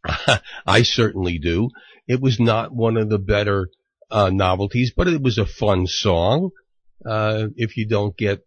I 0.67 0.83
certainly 0.83 1.39
do. 1.39 1.69
It 2.07 2.21
was 2.21 2.39
not 2.39 2.71
one 2.71 2.95
of 2.95 3.09
the 3.09 3.17
better 3.17 3.69
uh, 4.11 4.29
novelties, 4.29 4.93
but 4.95 5.07
it 5.07 5.19
was 5.19 5.39
a 5.39 5.47
fun 5.47 5.87
song. 5.87 6.51
Uh, 7.03 7.47
if 7.55 7.75
you 7.75 7.87
don't 7.87 8.15
get 8.15 8.45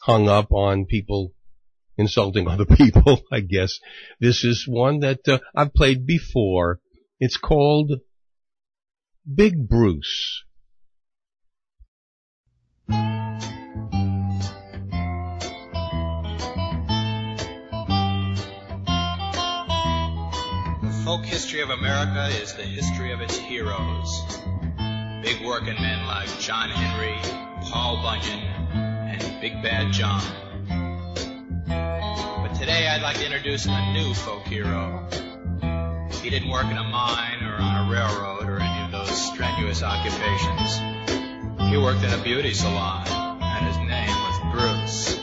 hung 0.00 0.30
up 0.30 0.52
on 0.52 0.86
people 0.86 1.34
insulting 1.98 2.48
other 2.48 2.64
people, 2.64 3.20
I 3.30 3.40
guess 3.40 3.78
this 4.18 4.42
is 4.42 4.64
one 4.66 5.00
that 5.00 5.20
uh, 5.28 5.40
I've 5.54 5.74
played 5.74 6.06
before. 6.06 6.80
It's 7.20 7.36
called 7.36 7.92
Big 9.34 9.68
Bruce. 9.68 10.44
Folk 21.14 21.24
history 21.26 21.60
of 21.60 21.70
America 21.70 22.26
is 22.42 22.54
the 22.54 22.64
history 22.64 23.12
of 23.12 23.20
its 23.20 23.36
heroes. 23.36 24.20
Big 25.22 25.46
working 25.46 25.74
men 25.74 26.04
like 26.08 26.28
John 26.40 26.68
Henry, 26.68 27.16
Paul 27.62 28.02
Bunyan, 28.02 28.42
and 28.74 29.40
Big 29.40 29.62
Bad 29.62 29.92
John. 29.92 30.20
But 31.68 32.58
today 32.58 32.88
I'd 32.88 33.02
like 33.02 33.18
to 33.18 33.24
introduce 33.24 33.64
a 33.66 33.92
new 33.92 34.12
folk 34.12 34.42
hero. 34.46 35.08
He 36.20 36.30
didn't 36.30 36.48
work 36.48 36.64
in 36.64 36.78
a 36.78 36.82
mine 36.82 37.44
or 37.44 37.62
on 37.62 37.86
a 37.86 37.92
railroad 37.92 38.48
or 38.48 38.58
any 38.58 38.84
of 38.84 38.90
those 38.90 39.16
strenuous 39.16 39.84
occupations. 39.84 40.80
He 41.70 41.76
worked 41.76 42.02
in 42.02 42.12
a 42.12 42.22
beauty 42.24 42.54
salon, 42.54 43.06
and 43.40 43.66
his 43.66 43.76
name 43.76 44.08
was 44.08 44.40
Bruce. 44.52 45.20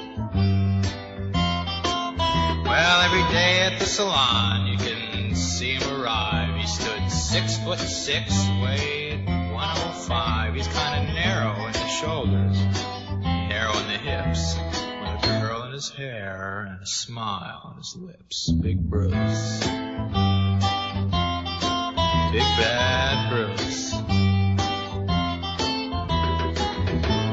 Well, 2.64 3.02
every 3.02 3.24
day 3.34 3.64
at 3.64 3.78
the 3.78 3.86
salon, 3.86 4.68
you 4.68 4.81
six 7.32 7.58
foot 7.60 7.80
six, 7.80 8.30
weighed 8.62 9.26
105. 9.26 10.54
He's 10.54 10.68
kind 10.68 11.08
of 11.08 11.16
narrow 11.16 11.66
in 11.66 11.72
the 11.72 11.88
shoulders, 11.88 12.58
narrow 13.24 13.72
in 13.72 13.88
the 13.88 13.98
hips, 13.98 14.58
with 14.58 15.24
a 15.24 15.40
curl 15.40 15.64
in 15.64 15.72
his 15.72 15.90
hair 15.92 16.68
and 16.68 16.82
a 16.82 16.86
smile 16.86 17.62
on 17.64 17.78
his 17.78 17.96
lips. 17.96 18.52
Big 18.52 18.82
Bruce. 18.82 19.60
Big 22.34 22.48
bad 22.60 23.30
Bruce. 23.32 23.94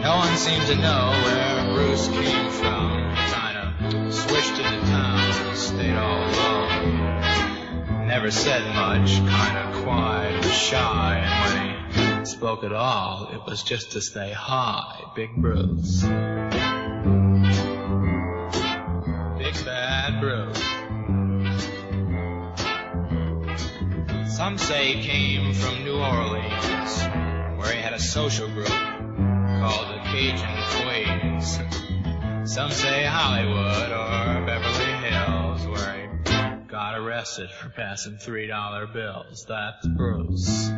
No 0.04 0.16
one 0.16 0.36
seems 0.36 0.68
to 0.68 0.76
know 0.76 1.10
where 1.24 1.74
Bruce 1.74 2.06
came 2.06 2.50
from. 2.50 3.16
Kind 3.32 3.96
of 3.96 4.14
swished 4.14 4.58
into 4.58 4.80
town 4.86 5.56
stayed 5.56 5.96
all 5.96 6.22
alone. 6.22 6.57
Never 8.08 8.30
said 8.30 8.64
much, 8.74 9.18
kind 9.18 9.58
of 9.58 9.84
quiet 9.84 10.42
and 10.42 10.52
shy, 10.52 11.18
and 11.22 11.92
when 11.94 12.20
he 12.20 12.24
spoke 12.24 12.64
at 12.64 12.72
all, 12.72 13.28
it 13.30 13.42
was 13.46 13.62
just 13.62 13.92
to 13.92 14.00
say 14.00 14.32
hi, 14.32 15.04
Big 15.14 15.36
Bruce. 15.36 16.00
Big 19.38 19.54
bad 19.62 20.20
Bruce. 20.22 20.58
Some 24.34 24.56
say 24.56 24.94
he 24.94 25.06
came 25.06 25.52
from 25.52 25.84
New 25.84 25.98
Orleans, 25.98 27.02
where 27.58 27.72
he 27.74 27.82
had 27.82 27.92
a 27.92 28.00
social 28.00 28.48
group 28.48 28.68
called 28.68 29.88
the 29.94 30.00
Cajun 30.10 30.62
Queens. 30.80 31.58
Some 32.50 32.70
say 32.70 33.04
Hollywood 33.04 33.90
or 33.92 34.46
Beverly 34.46 34.77
arrested 36.98 37.48
for 37.50 37.68
passing 37.68 38.18
three 38.18 38.48
dollar 38.48 38.86
bills. 38.86 39.44
That's 39.48 39.86
Bruce. 39.86 40.68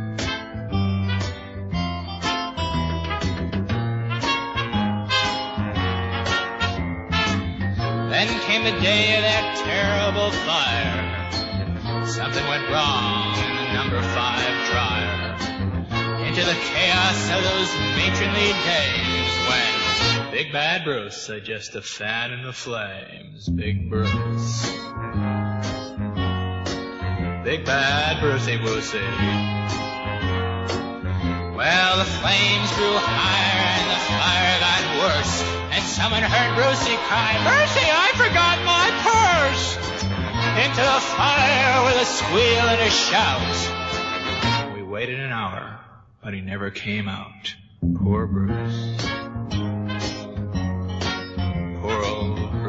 Then 8.11 8.29
came 8.43 8.65
the 8.65 8.81
day 8.81 9.17
of 9.17 9.23
that 9.23 9.57
terrible 9.65 10.31
fire. 10.45 12.07
Something 12.07 12.47
went 12.49 12.69
wrong 12.69 13.35
in 13.39 13.57
the 13.57 13.73
number 13.73 14.03
five 14.13 14.53
dryer. 14.69 16.27
Into 16.27 16.45
the 16.45 16.59
chaos 16.73 17.31
of 17.31 17.43
those 17.43 17.75
matronly 17.97 18.53
days 18.69 19.31
when 19.49 20.31
Big 20.33 20.53
Bad 20.53 20.85
Bruce 20.85 21.17
said 21.17 21.45
just 21.45 21.75
a 21.77 21.83
fan 21.83 22.33
in 22.33 22.43
the 22.43 22.53
flames. 22.53 23.49
Big 23.49 23.89
Bruce. 23.89 24.71
Big 27.45 27.65
Bad 27.65 28.21
Brucey 28.21 28.59
Woosey. 28.59 29.01
Well, 31.57 31.99
the 31.99 32.05
flames 32.05 32.71
grew 32.77 32.93
higher 33.01 33.65
and 33.81 33.91
the 33.91 34.01
fire 34.13 34.61
got 34.61 34.83
worse. 35.01 35.43
And 35.73 35.83
someone 35.83 36.23
heard 36.23 36.55
Brucey 36.55 36.97
cry, 37.09 37.33
Mercy, 37.43 37.89
I 37.89 38.13
forgot 38.13 38.61
my 38.69 38.93
purse! 39.01 39.77
Into 40.61 40.83
the 40.83 41.01
fire 41.01 41.85
with 41.87 41.97
a 41.97 42.05
squeal 42.05 42.69
and 42.69 42.83
a 42.83 42.91
shout. 42.91 44.75
We 44.75 44.83
waited 44.83 45.19
an 45.19 45.33
hour, 45.33 45.81
but 46.23 46.35
he 46.35 46.43
never 46.43 46.71
came 46.71 47.09
out. 47.09 47.55
Poor 47.97 48.27
Bruce. 48.27 49.07
Poor 51.81 52.05
old 52.05 52.60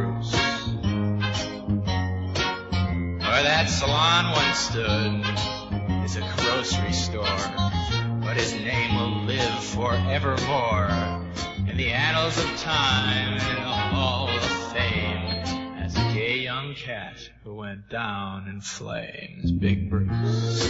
Where 3.31 3.43
that 3.43 3.69
salon 3.69 4.33
once 4.33 4.57
stood 4.57 5.23
is 6.03 6.17
a 6.17 6.21
grocery 6.35 6.91
store 6.91 7.23
but 8.19 8.35
his 8.35 8.53
name 8.53 8.93
will 8.97 9.23
live 9.23 9.63
forevermore 9.63 10.89
in 11.65 11.77
the 11.77 11.93
annals 11.93 12.37
of 12.37 12.57
time 12.57 13.35
and 13.35 13.57
in 13.57 13.63
the 13.63 13.69
hall 13.71 14.27
of 14.27 14.43
fame 14.73 15.29
as 15.81 15.95
a 15.95 16.03
gay 16.13 16.39
young 16.39 16.75
cat 16.75 17.29
who 17.45 17.55
went 17.55 17.87
down 17.89 18.49
in 18.49 18.59
flames. 18.59 19.49
Big 19.49 19.89
Bruce. 19.89 20.69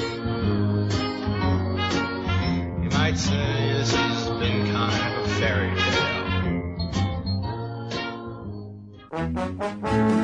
You 2.80 2.90
might 2.92 3.18
say 3.18 3.74
this 3.74 3.96
has 3.96 4.30
been 4.40 4.72
kind 4.72 5.16
of 5.16 5.26
a 5.26 5.30
fairy 5.40 5.76
tale. 9.82 10.21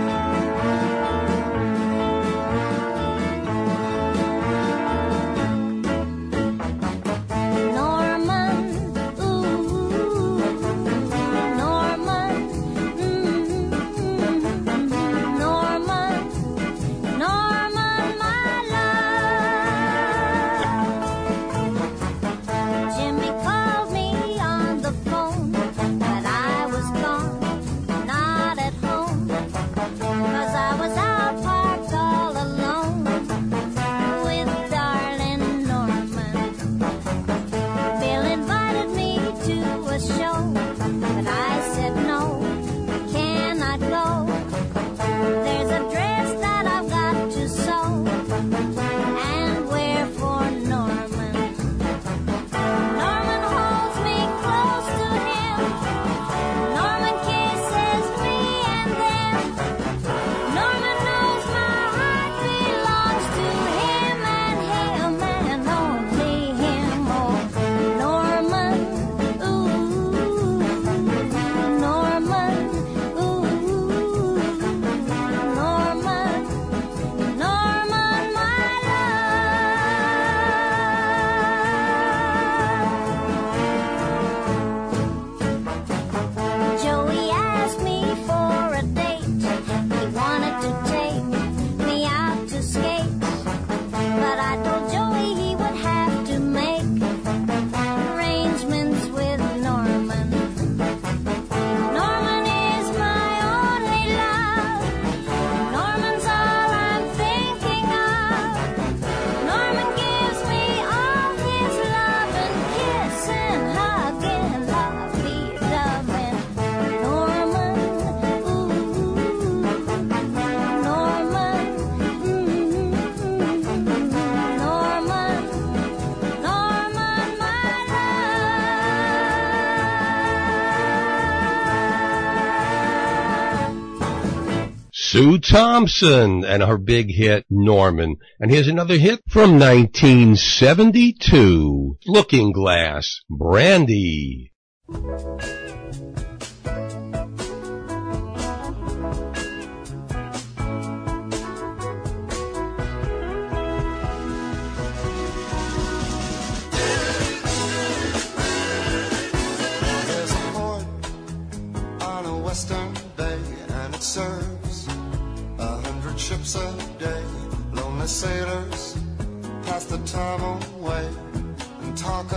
Sue 135.18 135.40
Thompson 135.40 136.46
and 136.46 136.62
her 136.62 136.78
big 136.78 137.10
hit, 137.10 137.44
Norman. 137.50 138.18
And 138.40 138.52
here's 138.52 138.68
another 138.68 139.00
hit 139.00 139.20
from 139.28 139.58
1972, 139.58 141.98
Looking 142.06 142.52
Glass, 142.52 143.22
Brandy. 143.28 144.54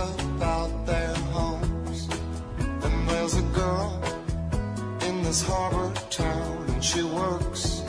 About 0.01 0.85
their 0.85 1.13
homes. 1.35 2.07
And 2.59 3.09
there's 3.09 3.35
a 3.35 3.45
girl 3.53 4.01
in 5.07 5.23
this 5.23 5.41
harbor 5.41 5.91
town, 6.09 6.65
and 6.69 6.83
she 6.83 7.03
works 7.03 7.83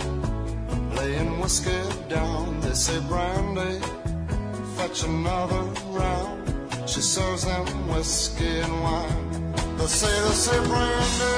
laying 0.97 1.41
whiskey 1.41 1.83
down. 2.09 2.61
They 2.61 2.75
say, 2.75 2.99
Brandy, 3.09 3.81
fetch 4.77 5.05
another 5.05 5.63
round. 6.01 6.39
She 6.87 7.01
serves 7.01 7.45
them 7.45 7.67
whiskey 7.89 8.61
and 8.61 8.83
wine. 8.83 9.53
They 9.79 9.87
say, 9.87 10.15
they 10.25 10.35
say, 10.47 10.59
Brandy, 10.71 11.37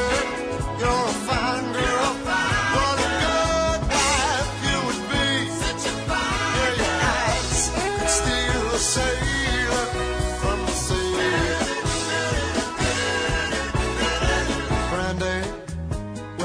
you're 0.81 1.07
a 1.13 1.17
fine 1.29 1.73
girl. 1.73 2.11
What 2.77 2.99
a 3.07 3.11
good 3.25 3.81
you 4.67 4.79
would 4.87 5.03
be. 5.13 5.27
Yeah, 6.57 6.71
your 6.81 6.97
eyes 7.17 7.63
could 7.75 8.09
steal 8.19 8.65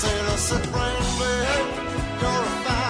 Said, 0.00 0.62
Brandy, 0.70 1.00
you're 2.20 2.30
a 2.30 2.62
fine 2.64 2.87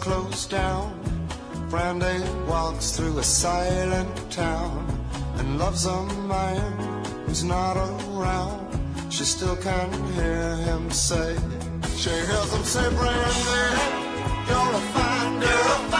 the 0.00 0.10
bars 0.10 0.24
close 0.24 0.46
down, 0.46 1.00
Brandy 1.68 2.24
walks 2.48 2.96
through 2.96 3.18
a 3.18 3.22
silent 3.22 4.30
town 4.30 4.86
and 5.36 5.58
loves 5.58 5.86
a 5.86 6.02
man 6.26 7.04
who's 7.26 7.44
not 7.44 7.76
around. 7.76 8.78
She 9.10 9.24
still 9.24 9.56
can 9.56 9.92
hear 10.14 10.56
him 10.56 10.90
say, 10.90 11.36
she 11.96 12.10
hears 12.10 12.52
him 12.52 12.64
say, 12.64 12.88
Brandy, 12.90 13.66
you're 14.48 14.74
a 14.74 14.80
fine 14.92 15.40
girl. 15.40 15.99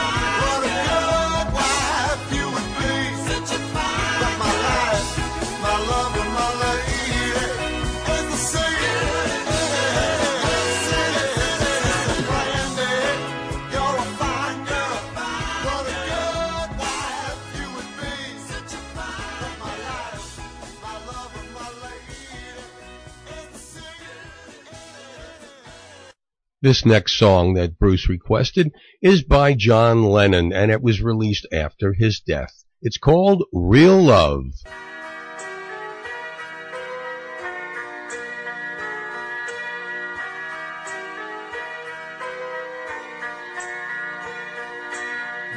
This 26.63 26.85
next 26.85 27.17
song 27.17 27.55
that 27.55 27.79
Bruce 27.79 28.07
requested 28.07 28.71
is 29.01 29.23
by 29.23 29.55
John 29.55 30.03
Lennon 30.03 30.53
and 30.53 30.69
it 30.69 30.83
was 30.83 31.01
released 31.01 31.47
after 31.51 31.93
his 31.93 32.19
death. 32.19 32.63
It's 32.83 32.99
called 32.99 33.45
Real 33.51 33.99
Love. 33.99 34.43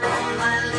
All 0.02 0.36
my 0.38 0.74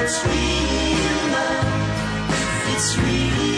It's 0.00 0.18
real 0.26 1.20
love. 1.32 2.74
It's 2.74 2.98
real. 2.98 3.53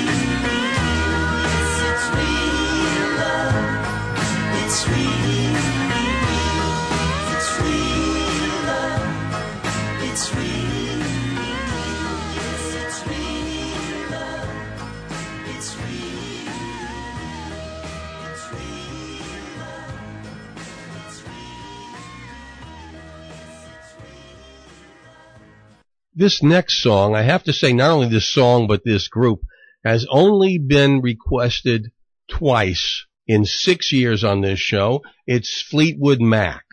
This 26.18 26.42
next 26.42 26.82
song, 26.82 27.14
I 27.14 27.20
have 27.20 27.42
to 27.42 27.52
say, 27.52 27.74
not 27.74 27.90
only 27.90 28.08
this 28.08 28.26
song, 28.26 28.68
but 28.68 28.82
this 28.86 29.06
group 29.06 29.42
has 29.84 30.06
only 30.10 30.56
been 30.56 31.02
requested 31.02 31.92
twice 32.26 33.04
in 33.26 33.44
six 33.44 33.92
years 33.92 34.24
on 34.24 34.40
this 34.40 34.58
show. 34.58 35.02
It's 35.26 35.60
Fleetwood 35.60 36.22
Mac. 36.22 36.64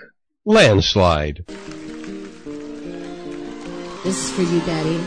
Landslide. 0.45 1.43
This 4.05 4.17
is 4.17 4.31
for 4.31 4.43
you, 4.43 4.61
Daddy. 4.61 4.99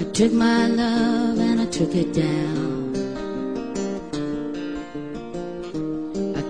I 0.00 0.04
took 0.14 0.32
my 0.32 0.66
love 0.66 1.38
and 1.38 1.60
I 1.60 1.66
took 1.66 1.94
it 1.94 2.14
down. 2.14 2.69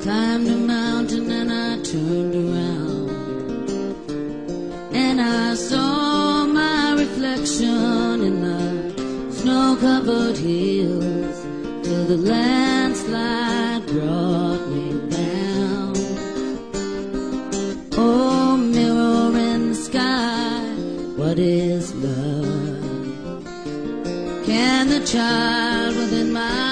Climbed 0.03 0.49
a 0.49 0.57
mountain 0.57 1.31
and 1.31 1.53
I 1.53 1.83
turned 1.83 2.35
around. 2.35 3.11
And 4.95 5.21
I 5.21 5.55
saw 5.55 6.47
my 6.47 6.95
reflection 6.95 8.23
in 8.29 8.41
the 8.41 9.33
snow 9.33 9.77
covered 9.79 10.39
hills 10.39 11.37
till 11.83 12.05
the 12.07 12.17
landslide 12.17 13.87
brought 13.89 14.63
me 14.69 14.87
down. 15.11 15.93
Oh, 17.99 18.57
mirror 18.57 19.39
in 19.39 19.71
the 19.71 19.75
sky, 19.75 20.63
what 21.17 21.39
is 21.39 21.95
love? 21.95 23.45
Can 24.47 24.89
the 24.89 25.01
child 25.05 25.97
within 25.97 26.33
my 26.33 26.70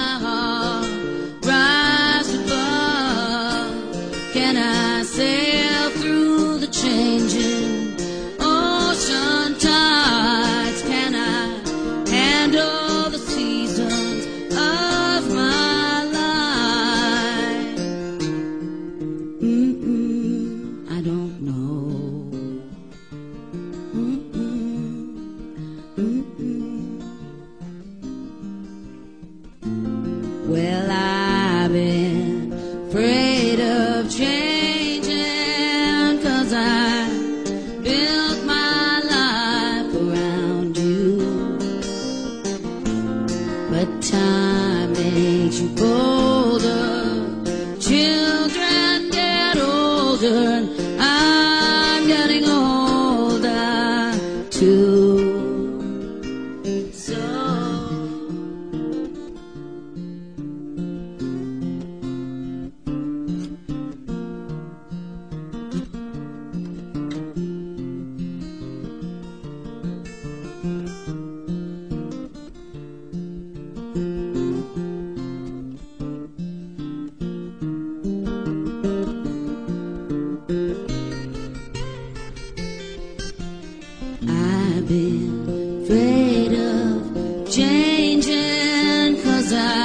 changing 89.49 89.78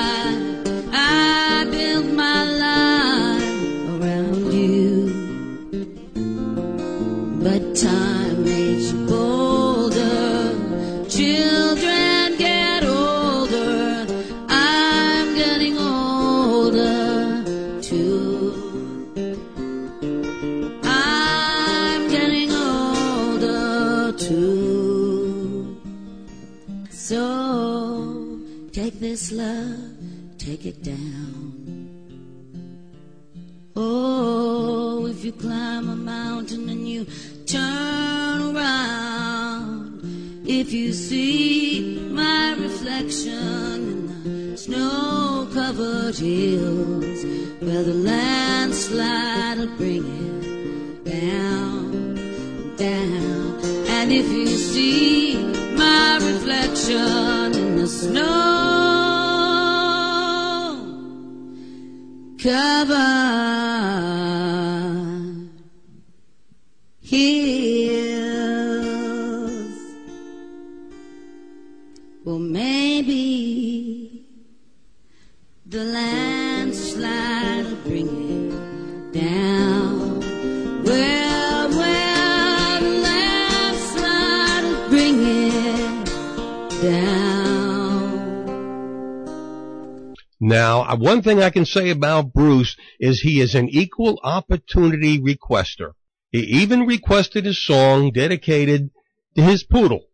Uh, 90.95 90.97
one 90.97 91.23
thing 91.23 91.43
I 91.43 91.51
can 91.51 91.65
say 91.65 91.91
about 91.91 92.33
Bruce 92.33 92.77
is 93.01 93.21
he 93.21 93.41
is 93.41 93.55
an 93.57 93.69
equal 93.69 94.21
opportunity 94.23 95.19
requester. 95.19 95.93
He 96.31 96.41
even 96.41 96.87
requested 96.87 97.47
a 97.47 97.55
song 97.55 98.13
dedicated 98.13 98.91
to 99.35 99.43
his 99.43 99.65
poodle, 99.65 100.07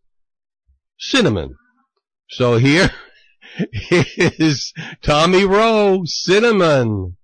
Cinnamon. 0.97 1.55
So 2.29 2.57
here 2.57 2.89
is 3.91 4.73
Tommy 5.03 5.45
Roe, 5.45 6.01
Cinnamon. 6.05 7.17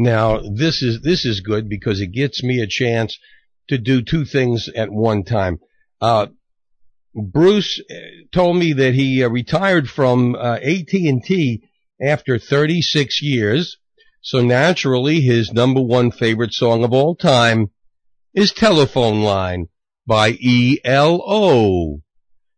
Now, 0.00 0.38
this 0.38 0.80
is, 0.80 1.00
this 1.02 1.24
is 1.24 1.40
good 1.40 1.68
because 1.68 2.00
it 2.00 2.12
gets 2.12 2.44
me 2.44 2.60
a 2.60 2.68
chance 2.68 3.18
to 3.68 3.78
do 3.78 4.00
two 4.00 4.24
things 4.24 4.68
at 4.68 4.90
one 4.90 5.24
time. 5.24 5.58
Uh, 6.00 6.28
Bruce 7.12 7.80
uh, 7.90 7.94
told 8.30 8.56
me 8.56 8.74
that 8.74 8.94
he 8.94 9.24
uh, 9.24 9.28
retired 9.28 9.90
from 9.90 10.36
uh, 10.36 10.58
AT&T 10.62 11.64
after 12.00 12.38
36 12.38 13.22
years. 13.22 13.78
So 14.20 14.40
naturally, 14.40 15.20
his 15.20 15.52
number 15.52 15.80
one 15.80 16.12
favorite 16.12 16.54
song 16.54 16.84
of 16.84 16.92
all 16.92 17.16
time 17.16 17.72
is 18.32 18.52
Telephone 18.52 19.22
Line 19.22 19.66
by 20.06 20.38
ELO. 20.84 22.02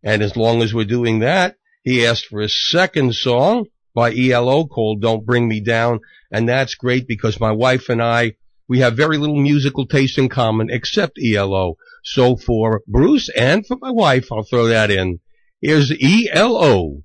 And 0.03 0.23
as 0.23 0.37
long 0.37 0.61
as 0.61 0.75
we're 0.75 0.85
doing 0.85 1.21
that, 1.21 1.57
he 1.85 2.07
asked 2.07 2.27
for 2.27 2.43
a 2.43 2.51
second 2.51 3.15
song 3.15 3.65
by 4.01 4.17
ELO 4.17 4.67
called 4.67 5.03
Don't 5.03 5.27
Bring 5.27 5.47
Me 5.47 5.61
Down. 5.61 6.01
And 6.31 6.49
that's 6.49 6.75
great 6.75 7.07
because 7.07 7.39
my 7.39 7.53
wife 7.53 7.91
and 7.91 8.03
I, 8.03 8.37
we 8.67 8.79
have 8.79 8.97
very 8.97 9.19
little 9.19 9.37
musical 9.39 9.87
taste 9.87 10.17
in 10.17 10.31
common 10.31 10.71
except 10.71 11.19
ELO. 11.23 11.77
So 12.03 12.35
for 12.35 12.81
Bruce 12.87 13.29
and 13.29 13.67
for 13.67 13.77
my 13.79 13.91
wife, 13.91 14.33
I'll 14.33 14.43
throw 14.43 14.69
that 14.69 14.91
in. 14.91 15.21
E 15.63 16.31
ELO. 16.33 17.03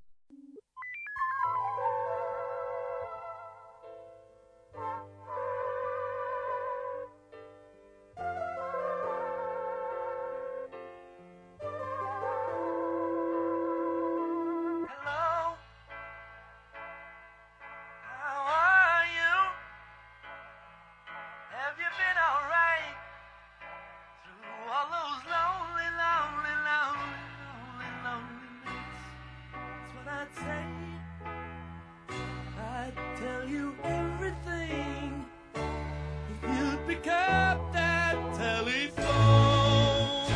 Tell 33.25 33.47
you 33.49 33.73
everything 33.83 35.25
if 35.55 36.49
you'd 36.55 36.81
pick 36.87 37.07
up 37.07 37.57
that 37.73 38.15
telephone. 38.35 40.29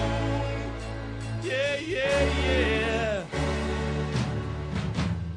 Yeah, 1.44 1.76
yeah, 1.96 2.22
yeah. 2.46 3.26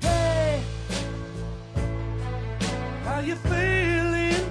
Hey. 0.01 0.63
How 3.05 3.21
you 3.21 3.35
feeling? 3.35 4.45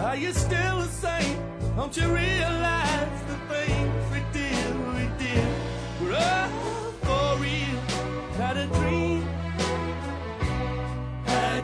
Are 0.00 0.16
you 0.16 0.32
still 0.32 0.78
the 0.80 0.88
same? 0.88 1.38
Don't 1.76 1.96
you 1.96 2.08
realize 2.12 3.18
the 3.30 3.38
things 3.52 3.94
we 4.12 4.20
did, 4.32 4.72
we 4.96 5.04
did 5.24 5.48
were 6.02 6.85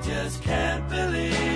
just 0.03 0.43
can't 0.43 0.89
believe 0.89 1.52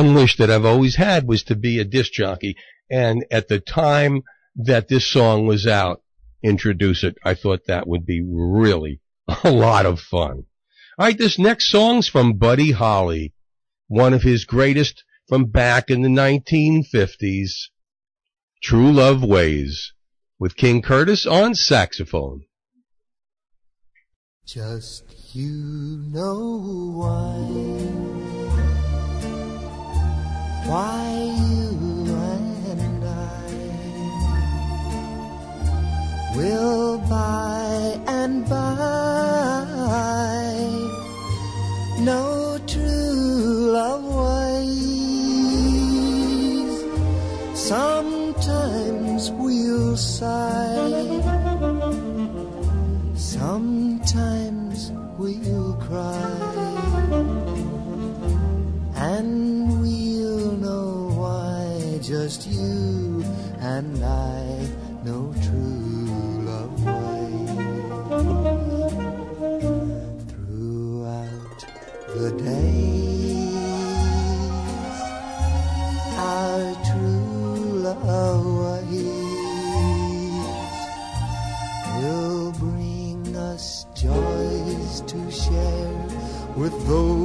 One 0.00 0.14
wish 0.14 0.38
that 0.38 0.50
I've 0.50 0.64
always 0.64 0.96
had 0.96 1.28
was 1.28 1.42
to 1.42 1.54
be 1.54 1.78
a 1.78 1.84
disc 1.84 2.12
jockey. 2.12 2.56
And 2.90 3.26
at 3.30 3.48
the 3.48 3.60
time 3.60 4.22
that 4.56 4.88
this 4.88 5.06
song 5.06 5.46
was 5.46 5.66
out, 5.66 6.00
introduce 6.42 7.04
it. 7.04 7.18
I 7.22 7.34
thought 7.34 7.66
that 7.66 7.86
would 7.86 8.06
be 8.06 8.22
really 8.26 9.00
a 9.44 9.50
lot 9.50 9.84
of 9.84 10.00
fun. 10.00 10.44
All 10.98 11.06
right, 11.06 11.18
this 11.18 11.38
next 11.38 11.70
song's 11.70 12.08
from 12.08 12.38
Buddy 12.38 12.70
Holly, 12.70 13.34
one 13.88 14.14
of 14.14 14.22
his 14.22 14.46
greatest 14.46 15.04
from 15.28 15.44
back 15.44 15.90
in 15.90 16.00
the 16.00 16.08
1950s. 16.08 17.68
True 18.62 18.92
Love 18.92 19.22
Ways, 19.22 19.92
with 20.38 20.56
King 20.56 20.80
Curtis 20.80 21.26
on 21.26 21.54
saxophone. 21.54 22.44
Just 24.46 25.34
you 25.34 26.02
know 26.10 26.94
why. 26.96 28.19
Why 30.70 31.02
you 31.50 31.72
and 32.78 33.02
I 33.04 33.42
will 36.36 36.98
by 37.10 37.98
and 38.06 38.48
by 38.48 38.76
know 41.98 42.60
true 42.68 43.72
love 43.74 44.04
ways. 44.22 44.70
Sometimes 47.58 49.32
we'll 49.32 49.96
sigh. 49.96 50.78
Sometimes 53.16 54.92
we'll 55.18 55.74
cry, 55.82 56.30
and 58.94 59.69
just 62.02 62.46
you 62.46 63.22
and 63.58 64.02
I 64.02 64.68
no 65.04 65.34
true 65.42 66.40
love 66.44 66.84
ways. 66.84 67.50
Throughout 70.30 71.60
the 72.14 72.30
days, 72.42 73.54
our 76.16 76.74
true 76.88 77.84
love 77.84 78.46
ways 78.62 79.04
will 82.00 82.52
bring 82.52 83.36
us 83.36 83.84
joys 83.94 85.02
to 85.02 85.30
share 85.30 86.08
with 86.56 86.72
those 86.86 87.19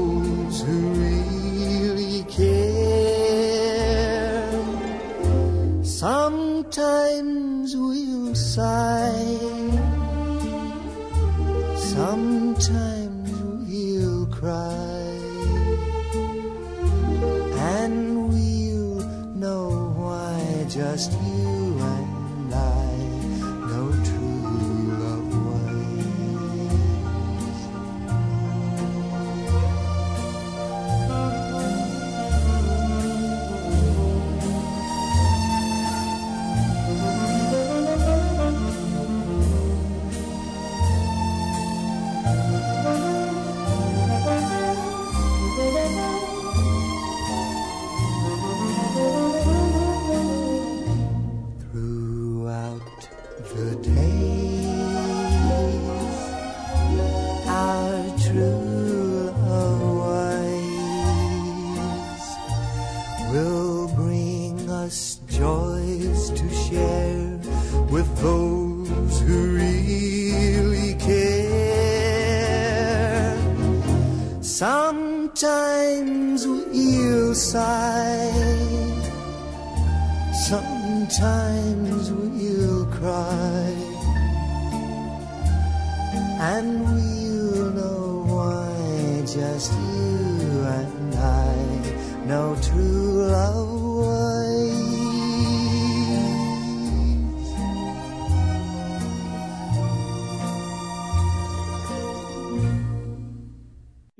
Sometimes 6.71 7.75
we'll 7.77 8.33
sigh, 8.33 9.37
sometimes 11.77 12.94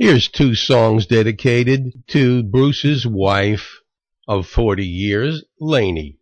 Here's 0.06 0.28
two 0.28 0.54
songs 0.54 1.08
dedicated 1.08 2.04
to 2.10 2.44
Bruce's 2.44 3.08
wife 3.08 3.82
of 4.28 4.46
40 4.46 4.86
years, 4.86 5.44
Laney. 5.60 6.20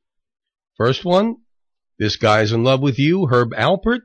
First 0.77 1.03
one, 1.03 1.39
This 1.99 2.15
Guy's 2.15 2.53
in 2.53 2.64
Love 2.64 2.80
with 2.80 2.97
You, 2.97 3.26
Herb 3.26 3.51
Alpert, 3.51 4.03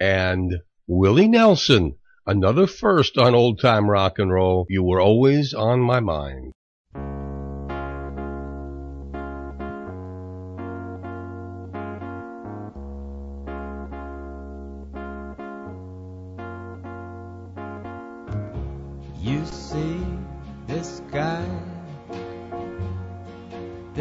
and 0.00 0.56
Willie 0.88 1.28
Nelson, 1.28 1.98
another 2.26 2.66
first 2.66 3.16
on 3.16 3.32
old 3.32 3.60
time 3.60 3.88
rock 3.88 4.18
and 4.18 4.32
roll. 4.32 4.66
You 4.68 4.82
were 4.82 5.00
always 5.00 5.54
on 5.54 5.78
my 5.82 6.00
mind. 6.00 6.52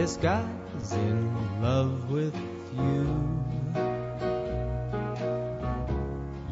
This 0.05 0.17
guy's 0.17 0.93
in 0.93 1.61
love 1.63 2.11
with 2.11 2.35
you. 2.77 3.07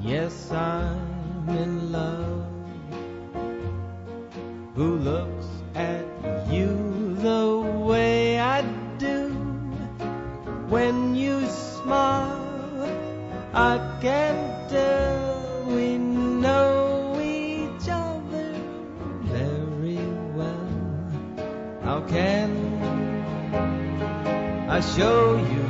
Yes, 0.02 0.52
I'm 0.52 1.48
in 1.50 1.92
love. 1.92 2.48
Who 4.74 4.98
looks 4.98 5.46
at 5.76 6.04
you 6.50 7.14
the 7.22 7.62
way 7.86 8.40
I 8.40 8.64
do? 8.98 9.30
When 10.68 11.14
you 11.14 11.46
smile, 11.46 12.90
I 13.54 13.78
can 14.02 14.36
tell 14.68 15.66
we 15.68 16.00
know 16.00 17.22
each 17.22 17.88
other 17.88 18.56
very 19.22 20.08
well. 20.34 20.74
How 21.84 22.02
can 22.02 22.63
show 24.92 25.38
you? 25.38 25.64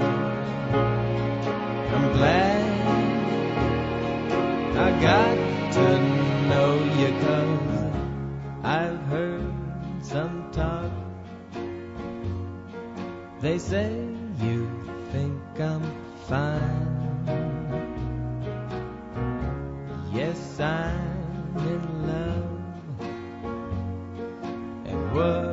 I'm 1.94 2.08
glad 2.18 2.64
I 4.86 4.90
got 5.10 5.36
to 5.78 5.88
know 6.50 6.72
you 7.00 7.10
'cause 7.22 7.74
I've 8.64 9.02
heard 9.14 9.54
some 10.02 10.36
talk. 10.52 10.92
They 13.42 13.58
say 13.60 13.92
you 14.46 14.60
think 15.12 15.40
I'm 15.60 15.86
fine. 16.30 16.92
Yes, 20.14 20.60
I'm 20.60 21.58
in 21.74 21.84
love. 22.12 22.52
And 24.90 25.02
what 25.16 25.53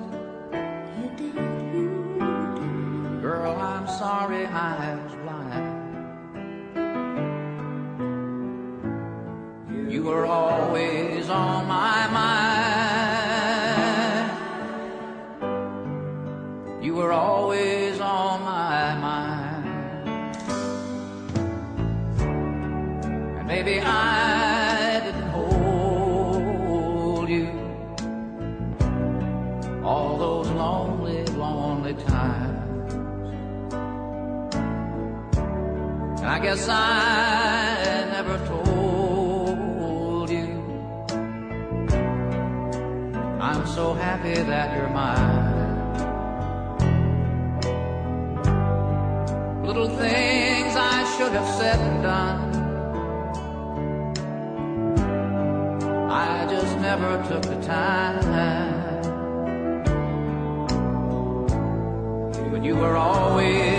I'm 3.61 3.87
sorry 3.87 4.45
I 4.47 4.95
was 5.03 5.13
blind. 5.23 5.67
You 9.91 10.03
were 10.03 10.25
always 10.25 11.29
on 11.29 11.60
guess 36.41 36.67
I 36.67 38.07
never 38.09 38.37
told 38.47 40.27
you 40.31 40.47
I'm 43.39 43.67
so 43.67 43.93
happy 43.93 44.33
that 44.33 44.75
you're 44.75 44.89
mine. 44.89 45.59
Little 49.63 49.89
things 49.89 50.75
I 50.75 51.15
should 51.15 51.31
have 51.33 51.49
said 51.59 51.79
and 51.79 52.01
done. 52.01 52.39
I 56.09 56.47
just 56.49 56.75
never 56.79 57.23
took 57.29 57.43
the 57.43 57.61
time. 57.61 58.21
But 62.51 62.63
you 62.63 62.75
were 62.75 62.97
always 62.97 63.70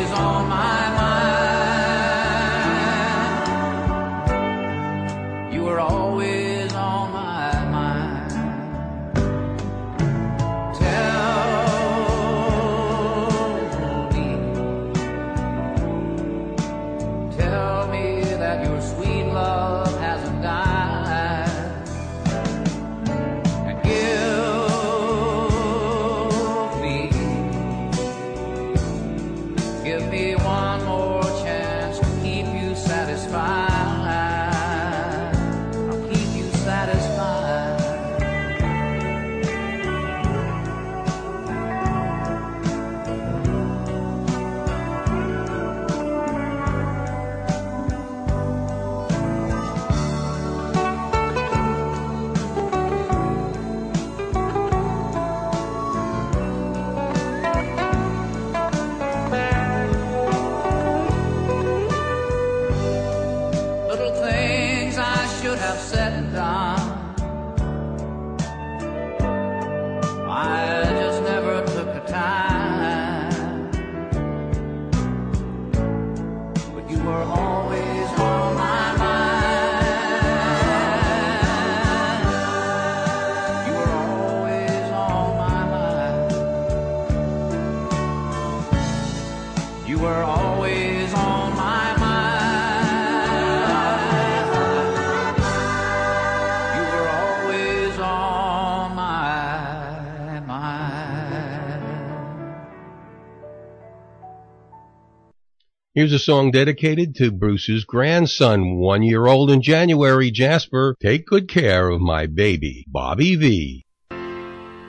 Here's 105.94 106.14
a 106.14 106.18
song 106.18 106.52
dedicated 106.52 107.16
to 107.16 107.30
Bruce's 107.30 107.84
grandson, 107.84 108.76
one 108.76 109.02
year 109.02 109.26
old 109.26 109.50
in 109.50 109.60
January. 109.60 110.30
Jasper, 110.30 110.96
take 111.02 111.26
good 111.26 111.50
care 111.50 111.90
of 111.90 112.00
my 112.00 112.24
baby, 112.24 112.86
Bobby 112.88 113.36
Vee. 113.36 113.84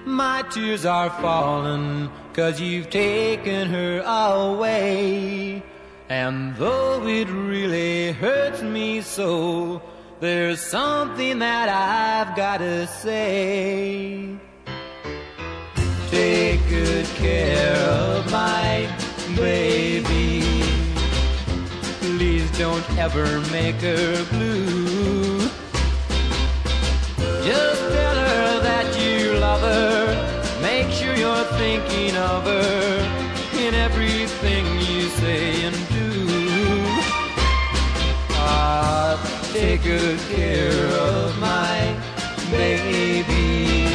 My 0.06 0.46
tears 0.50 0.86
are 0.86 1.10
falling 1.10 2.10
cause 2.32 2.62
you've 2.62 2.90
taken 2.90 3.68
her 3.68 4.00
away. 4.00 5.62
And 6.08 6.56
though 6.56 7.06
it 7.06 7.28
really 7.28 8.14
hurts 8.14 8.62
me 8.62 9.02
so, 9.02 9.82
there's 10.22 10.62
something 10.62 11.40
that 11.40 11.68
I've 11.68 12.34
gotta 12.38 12.88
say. 12.88 14.38
Take 16.10 16.66
good 16.70 17.08
care 17.18 17.76
of 17.76 18.32
my 18.32 18.88
baby. 19.36 20.33
Don't 22.58 22.98
ever 23.00 23.26
make 23.52 23.82
her 23.82 24.24
blue. 24.26 25.40
Just 27.44 27.82
tell 27.92 28.16
her 28.16 28.60
that 28.62 28.96
you 29.02 29.34
love 29.40 29.62
her. 29.62 30.62
Make 30.62 30.92
sure 30.92 31.16
you're 31.16 31.46
thinking 31.58 32.16
of 32.16 32.44
her 32.44 33.24
in 33.58 33.74
everything 33.74 34.66
you 34.80 35.10
say 35.22 35.66
and 35.66 35.76
do. 35.90 36.28
Ah, 38.32 39.18
take 39.52 39.82
good 39.84 40.20
care 40.30 40.88
of 41.00 41.38
my 41.40 41.96
baby. 42.52 43.86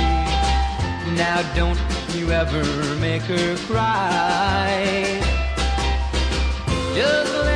Now 1.16 1.42
don't 1.54 1.80
you 2.14 2.32
ever 2.32 2.64
make 2.96 3.22
her 3.22 3.56
cry. 3.68 5.22
Just 6.94 7.47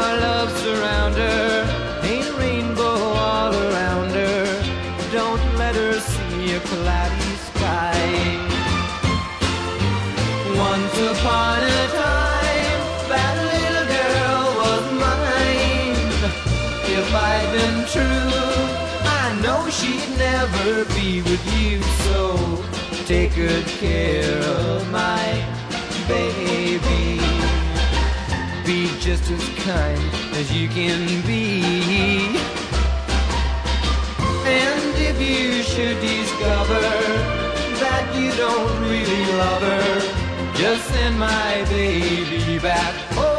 your 0.00 0.20
love 0.20 0.50
surround 0.58 1.14
her. 1.14 2.00
Ain't 2.02 2.26
a 2.26 2.34
rainbow 2.44 2.98
all 3.26 3.52
around 3.66 4.10
her. 4.22 4.44
Don't 5.12 5.44
let 5.56 5.74
her 5.74 5.94
see 6.00 6.54
a 6.54 6.60
cloudy 6.60 7.34
sky. 7.48 8.00
Once 10.68 10.96
upon 11.12 11.58
a 11.78 11.82
time, 12.04 12.80
that 13.12 13.36
little 13.52 13.88
girl 13.98 14.42
was 14.62 14.84
mine. 15.04 16.10
If 16.98 17.06
I'd 17.30 17.48
been 17.56 17.80
true, 17.94 18.56
I 19.20 19.24
know 19.42 19.60
she'd 19.78 20.08
never 20.28 20.84
be 20.96 21.22
with 21.28 21.44
you. 21.58 21.82
So 22.04 22.18
take 23.06 23.34
good 23.34 23.66
care 23.84 24.38
of 24.38 24.90
my 24.90 25.24
baby. 26.08 27.19
Just 29.10 29.28
as 29.32 29.48
kind 29.64 29.98
as 30.36 30.52
you 30.54 30.68
can 30.68 31.04
be. 31.26 31.62
And 34.46 34.94
if 34.96 35.20
you 35.20 35.64
should 35.64 36.00
discover 36.00 36.80
that 37.82 38.14
you 38.14 38.30
don't 38.36 38.80
really 38.88 39.24
love 39.32 39.62
her, 39.62 40.54
just 40.54 40.86
send 40.90 41.18
my 41.18 41.64
baby 41.70 42.60
back 42.60 42.94
home 43.14 43.29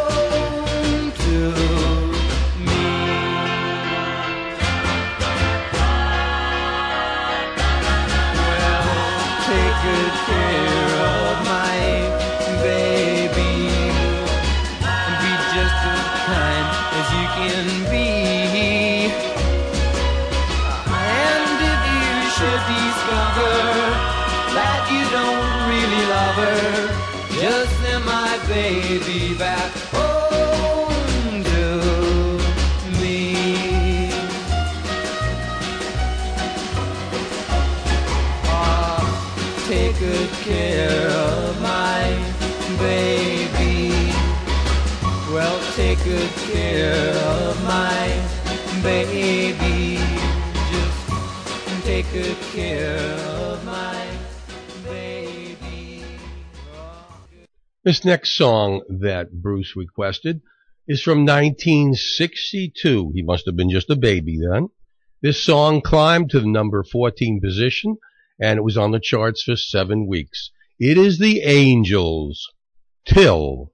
good 46.12 46.32
care 46.52 47.16
of 47.16 47.64
my 47.64 48.06
baby. 48.84 49.96
Just 50.70 51.86
take 51.86 52.12
good 52.12 52.38
care 52.52 52.98
of 53.48 53.64
my 53.66 54.10
baby. 54.84 56.04
This 57.86 58.04
next 58.04 58.34
song 58.34 58.82
that 58.90 59.32
Bruce 59.32 59.78
requested 59.78 60.42
is 60.86 61.02
from 61.02 61.20
1962. 61.20 63.14
He 63.16 63.22
must 63.22 63.46
have 63.46 63.56
been 63.56 63.70
just 63.70 63.90
a 63.90 63.96
baby 63.96 64.38
then. 64.38 64.68
This 65.22 65.42
song 65.42 65.80
climbed 65.80 66.30
to 66.32 66.42
the 66.42 66.48
number 66.48 66.84
14 66.84 67.40
position 67.40 67.96
and 68.38 68.58
it 68.58 68.64
was 68.64 68.76
on 68.78 68.92
the 68.92 69.00
charts 69.00 69.44
for 69.44 69.56
seven 69.56 70.08
weeks. 70.08 70.52
It 70.78 70.98
is 70.98 71.20
the 71.20 71.44
Angels. 71.44 72.50
Till. 73.06 73.16
Till 73.16 73.70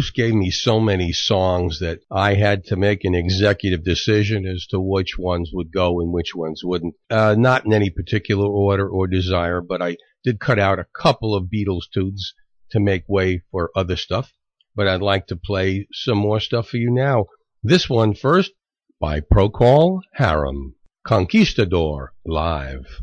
Bruce 0.00 0.12
gave 0.12 0.34
me 0.34 0.50
so 0.50 0.80
many 0.80 1.12
songs 1.12 1.80
that 1.80 2.00
I 2.10 2.32
had 2.32 2.64
to 2.64 2.76
make 2.76 3.04
an 3.04 3.14
executive 3.14 3.84
decision 3.84 4.46
as 4.46 4.66
to 4.68 4.80
which 4.80 5.18
ones 5.18 5.50
would 5.52 5.70
go 5.70 6.00
and 6.00 6.10
which 6.10 6.34
ones 6.34 6.62
wouldn't. 6.64 6.94
Uh, 7.10 7.34
not 7.36 7.66
in 7.66 7.74
any 7.74 7.90
particular 7.90 8.46
order 8.46 8.88
or 8.88 9.06
desire, 9.06 9.60
but 9.60 9.82
I 9.82 9.98
did 10.24 10.40
cut 10.40 10.58
out 10.58 10.78
a 10.78 10.86
couple 10.98 11.34
of 11.34 11.50
Beatles 11.54 11.82
tunes 11.92 12.32
to 12.70 12.80
make 12.80 13.04
way 13.08 13.42
for 13.50 13.70
other 13.76 13.96
stuff. 13.96 14.32
But 14.74 14.88
I'd 14.88 15.02
like 15.02 15.26
to 15.26 15.36
play 15.36 15.86
some 15.92 16.16
more 16.16 16.40
stuff 16.40 16.68
for 16.68 16.78
you 16.78 16.90
now. 16.90 17.26
This 17.62 17.90
one 17.90 18.14
first 18.14 18.52
by 18.98 19.20
Procol 19.20 20.00
Harum. 20.14 20.76
Conquistador 21.06 22.14
live. 22.24 23.02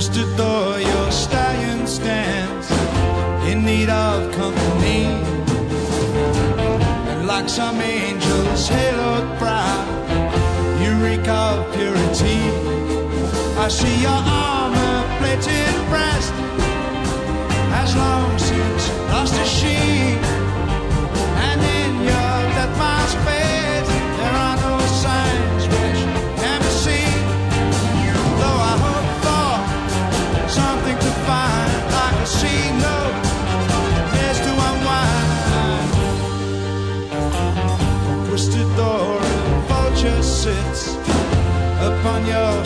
Conquistador, 0.00 0.80
your 0.80 1.12
stallion 1.12 1.86
stands 1.86 2.70
in 3.46 3.62
need 3.66 3.90
of 3.90 4.32
company. 4.32 5.04
And 7.10 7.26
like 7.26 7.50
some 7.50 7.76
angel's 7.76 8.66
haloed 8.70 9.38
brow, 9.38 9.76
you 10.80 10.94
reek 11.04 11.28
of 11.28 11.70
purity. 11.74 12.40
I 13.58 13.68
see 13.68 14.00
your 14.00 14.22
armor 14.24 15.18
plated 15.18 15.76
breast 15.90 16.32
has 17.76 17.94
long 17.94 18.38
since 18.38 18.88
lost 19.12 19.38
its 19.38 19.50
sheen. 19.50 20.39
Your 42.30 42.59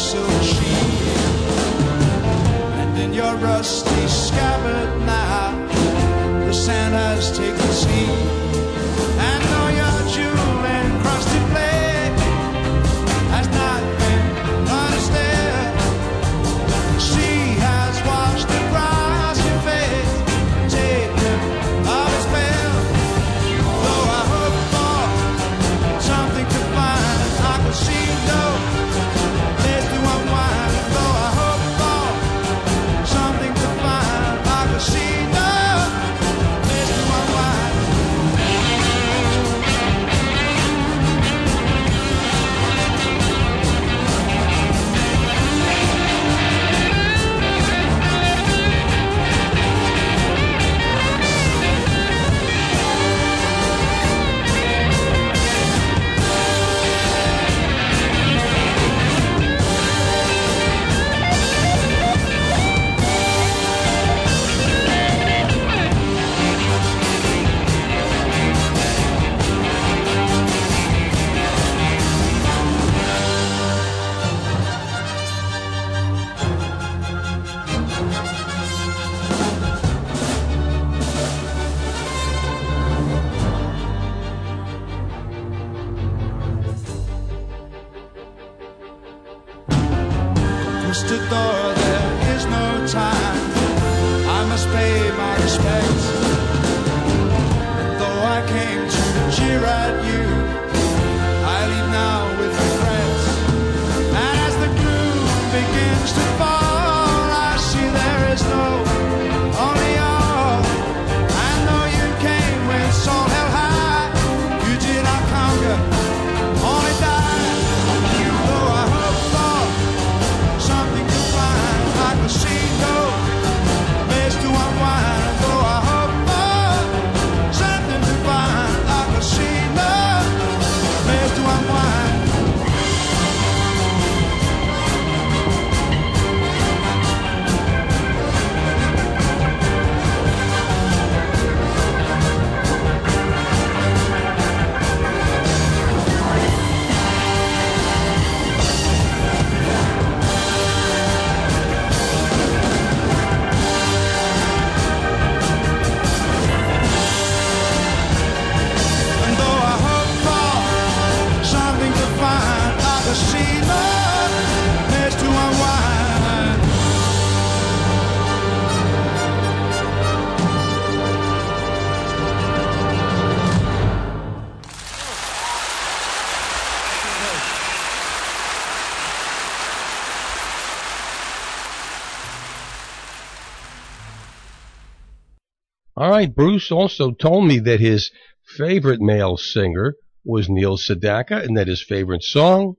All 186.05 186.11
right, 186.11 186.35
Bruce 186.35 186.71
also 186.71 187.13
told 187.13 187.47
me 187.47 187.61
that 187.61 187.81
his 187.81 188.11
favorite 188.45 189.01
male 189.01 189.39
singer 189.39 189.95
was 190.23 190.51
Neil 190.51 190.77
Sedaka 190.77 191.43
and 191.43 191.57
that 191.57 191.67
his 191.67 191.83
favorite 191.83 192.23
song, 192.23 192.75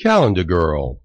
Calendar 0.00 0.42
Girl. 0.42 1.02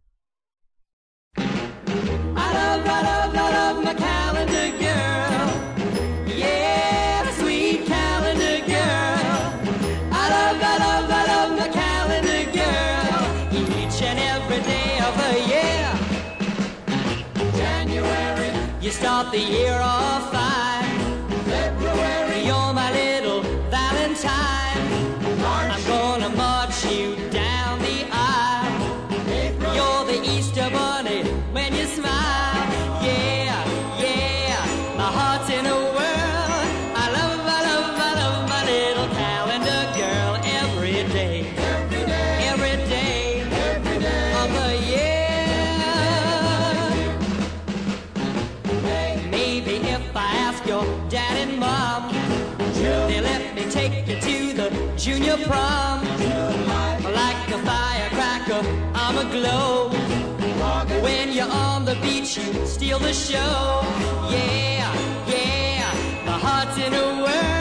You 62.38 62.66
steal 62.66 63.00
the 63.00 63.14
show. 63.14 63.82
Yeah, 64.30 64.94
yeah, 65.28 66.24
my 66.26 66.38
heart's 66.38 66.78
in 66.78 66.94
a 66.94 67.24
whirl. 67.24 67.55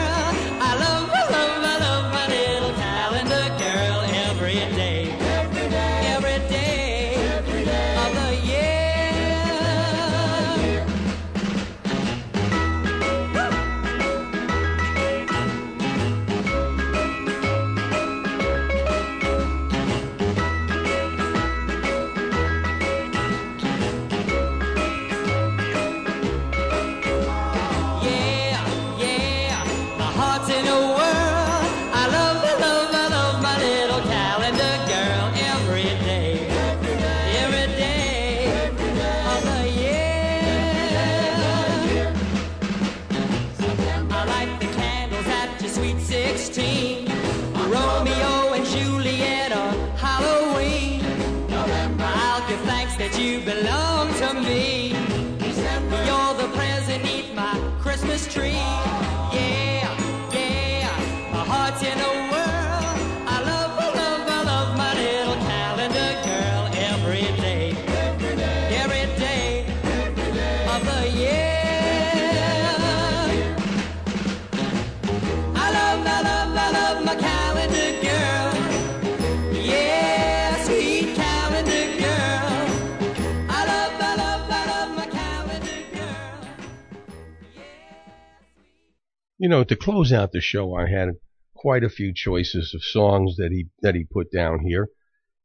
You 89.45 89.49
know, 89.49 89.63
to 89.63 89.75
close 89.75 90.11
out 90.11 90.31
the 90.31 90.41
show, 90.41 90.73
I 90.73 90.89
had 90.89 91.17
quite 91.53 91.83
a 91.83 91.89
few 91.97 92.15
choices 92.15 92.73
of 92.73 92.83
songs 92.83 93.35
that 93.35 93.51
he 93.51 93.67
that 93.83 93.93
he 93.93 94.03
put 94.03 94.31
down 94.31 94.61
here, 94.65 94.89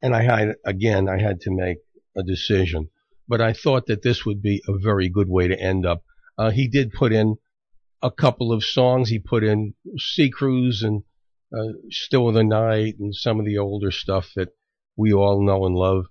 and 0.01 0.17
I 0.17 0.23
had 0.23 0.57
again 0.65 1.07
I 1.07 1.21
had 1.21 1.43
to 1.43 1.51
make 1.51 1.81
a 2.17 2.23
decision. 2.23 2.89
But 3.29 3.43
I 3.43 3.53
thought 3.53 3.89
that 3.89 4.01
this 4.01 4.25
would 4.25 4.41
be 4.41 4.63
a 4.67 4.79
very 4.79 5.11
good 5.11 5.29
way 5.29 5.49
to 5.49 5.61
end 5.61 5.85
up. 5.85 6.03
Uh, 6.39 6.51
he 6.51 6.67
did 6.67 6.95
put 6.95 7.13
in 7.13 7.37
a 8.01 8.11
couple 8.11 8.55
of 8.55 8.65
songs. 8.65 9.11
He 9.11 9.19
put 9.19 9.45
in 9.45 9.75
Sea 9.99 10.31
Cruise 10.31 10.83
and 10.83 11.03
uh, 11.55 11.75
Still 11.91 12.27
of 12.27 12.35
the 12.35 12.43
Night 12.43 12.95
and 12.99 13.15
some 13.15 13.39
of 13.39 13.45
the 13.45 13.59
older 13.59 13.91
stuff 13.91 14.33
that 14.35 14.49
we 14.97 15.13
all 15.13 15.45
know 15.45 15.67
and 15.67 15.75
love. 15.75 16.07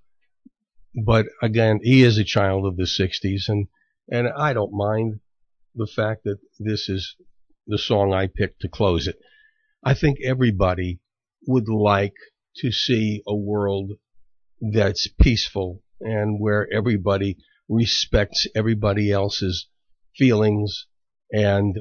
But 0.94 1.26
again, 1.42 1.80
he 1.82 2.04
is 2.04 2.18
a 2.18 2.24
child 2.24 2.66
of 2.66 2.76
the 2.76 2.84
'60s, 2.84 3.48
and 3.48 3.66
and 4.08 4.28
I 4.28 4.52
don't 4.52 4.72
mind 4.72 5.18
the 5.74 5.88
fact 5.88 6.22
that 6.22 6.38
this 6.60 6.88
is 6.88 7.16
the 7.66 7.78
song 7.78 8.12
I 8.12 8.26
picked 8.26 8.60
to 8.60 8.68
close 8.68 9.06
it. 9.06 9.16
I 9.84 9.94
think 9.94 10.18
everybody 10.24 11.00
would 11.46 11.68
like 11.68 12.16
to 12.56 12.70
see 12.70 13.22
a 13.26 13.34
world 13.34 13.92
that's 14.60 15.08
peaceful 15.20 15.82
and 16.00 16.40
where 16.40 16.68
everybody 16.72 17.36
respects 17.68 18.46
everybody 18.54 19.10
else's 19.10 19.68
feelings 20.16 20.86
and 21.32 21.78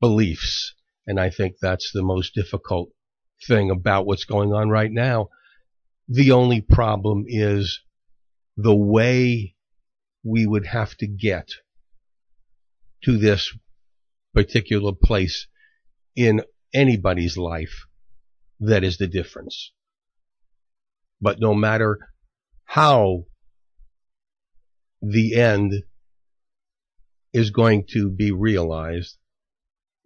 beliefs. 0.00 0.74
And 1.06 1.18
I 1.18 1.30
think 1.30 1.56
that's 1.60 1.90
the 1.92 2.02
most 2.02 2.34
difficult 2.34 2.90
thing 3.46 3.70
about 3.70 4.06
what's 4.06 4.24
going 4.24 4.52
on 4.52 4.68
right 4.68 4.90
now. 4.92 5.28
The 6.08 6.32
only 6.32 6.60
problem 6.60 7.24
is 7.26 7.80
the 8.56 8.76
way 8.76 9.54
we 10.24 10.46
would 10.46 10.66
have 10.66 10.94
to 10.96 11.06
get 11.06 11.48
to 13.04 13.16
this 13.16 13.52
particular 14.38 14.92
place 14.92 15.48
in 16.14 16.40
anybody's 16.72 17.36
life 17.36 17.86
that 18.60 18.84
is 18.84 18.96
the 18.96 19.08
difference. 19.08 19.72
But 21.20 21.40
no 21.40 21.54
matter 21.54 21.98
how 22.64 23.24
the 25.02 25.34
end 25.34 25.72
is 27.32 27.50
going 27.50 27.86
to 27.94 28.08
be 28.10 28.30
realized, 28.30 29.16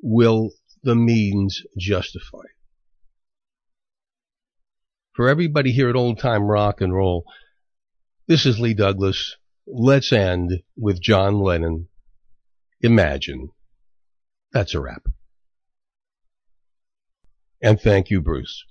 will 0.00 0.52
the 0.82 0.94
means 0.94 1.60
justify? 1.78 2.44
it? 2.44 2.56
For 5.14 5.28
everybody 5.28 5.72
here 5.72 5.90
at 5.90 5.96
Old 5.96 6.18
Time 6.18 6.44
Rock 6.44 6.80
and 6.80 6.94
Roll, 6.94 7.26
this 8.26 8.46
is 8.46 8.58
Lee 8.58 8.72
Douglas. 8.72 9.36
Let's 9.66 10.10
end 10.10 10.62
with 10.74 11.02
John 11.02 11.38
Lennon. 11.42 11.88
Imagine. 12.80 13.50
That's 14.52 14.74
a 14.74 14.80
wrap. 14.80 15.02
And 17.62 17.80
thank 17.80 18.10
you, 18.10 18.20
Bruce. 18.20 18.64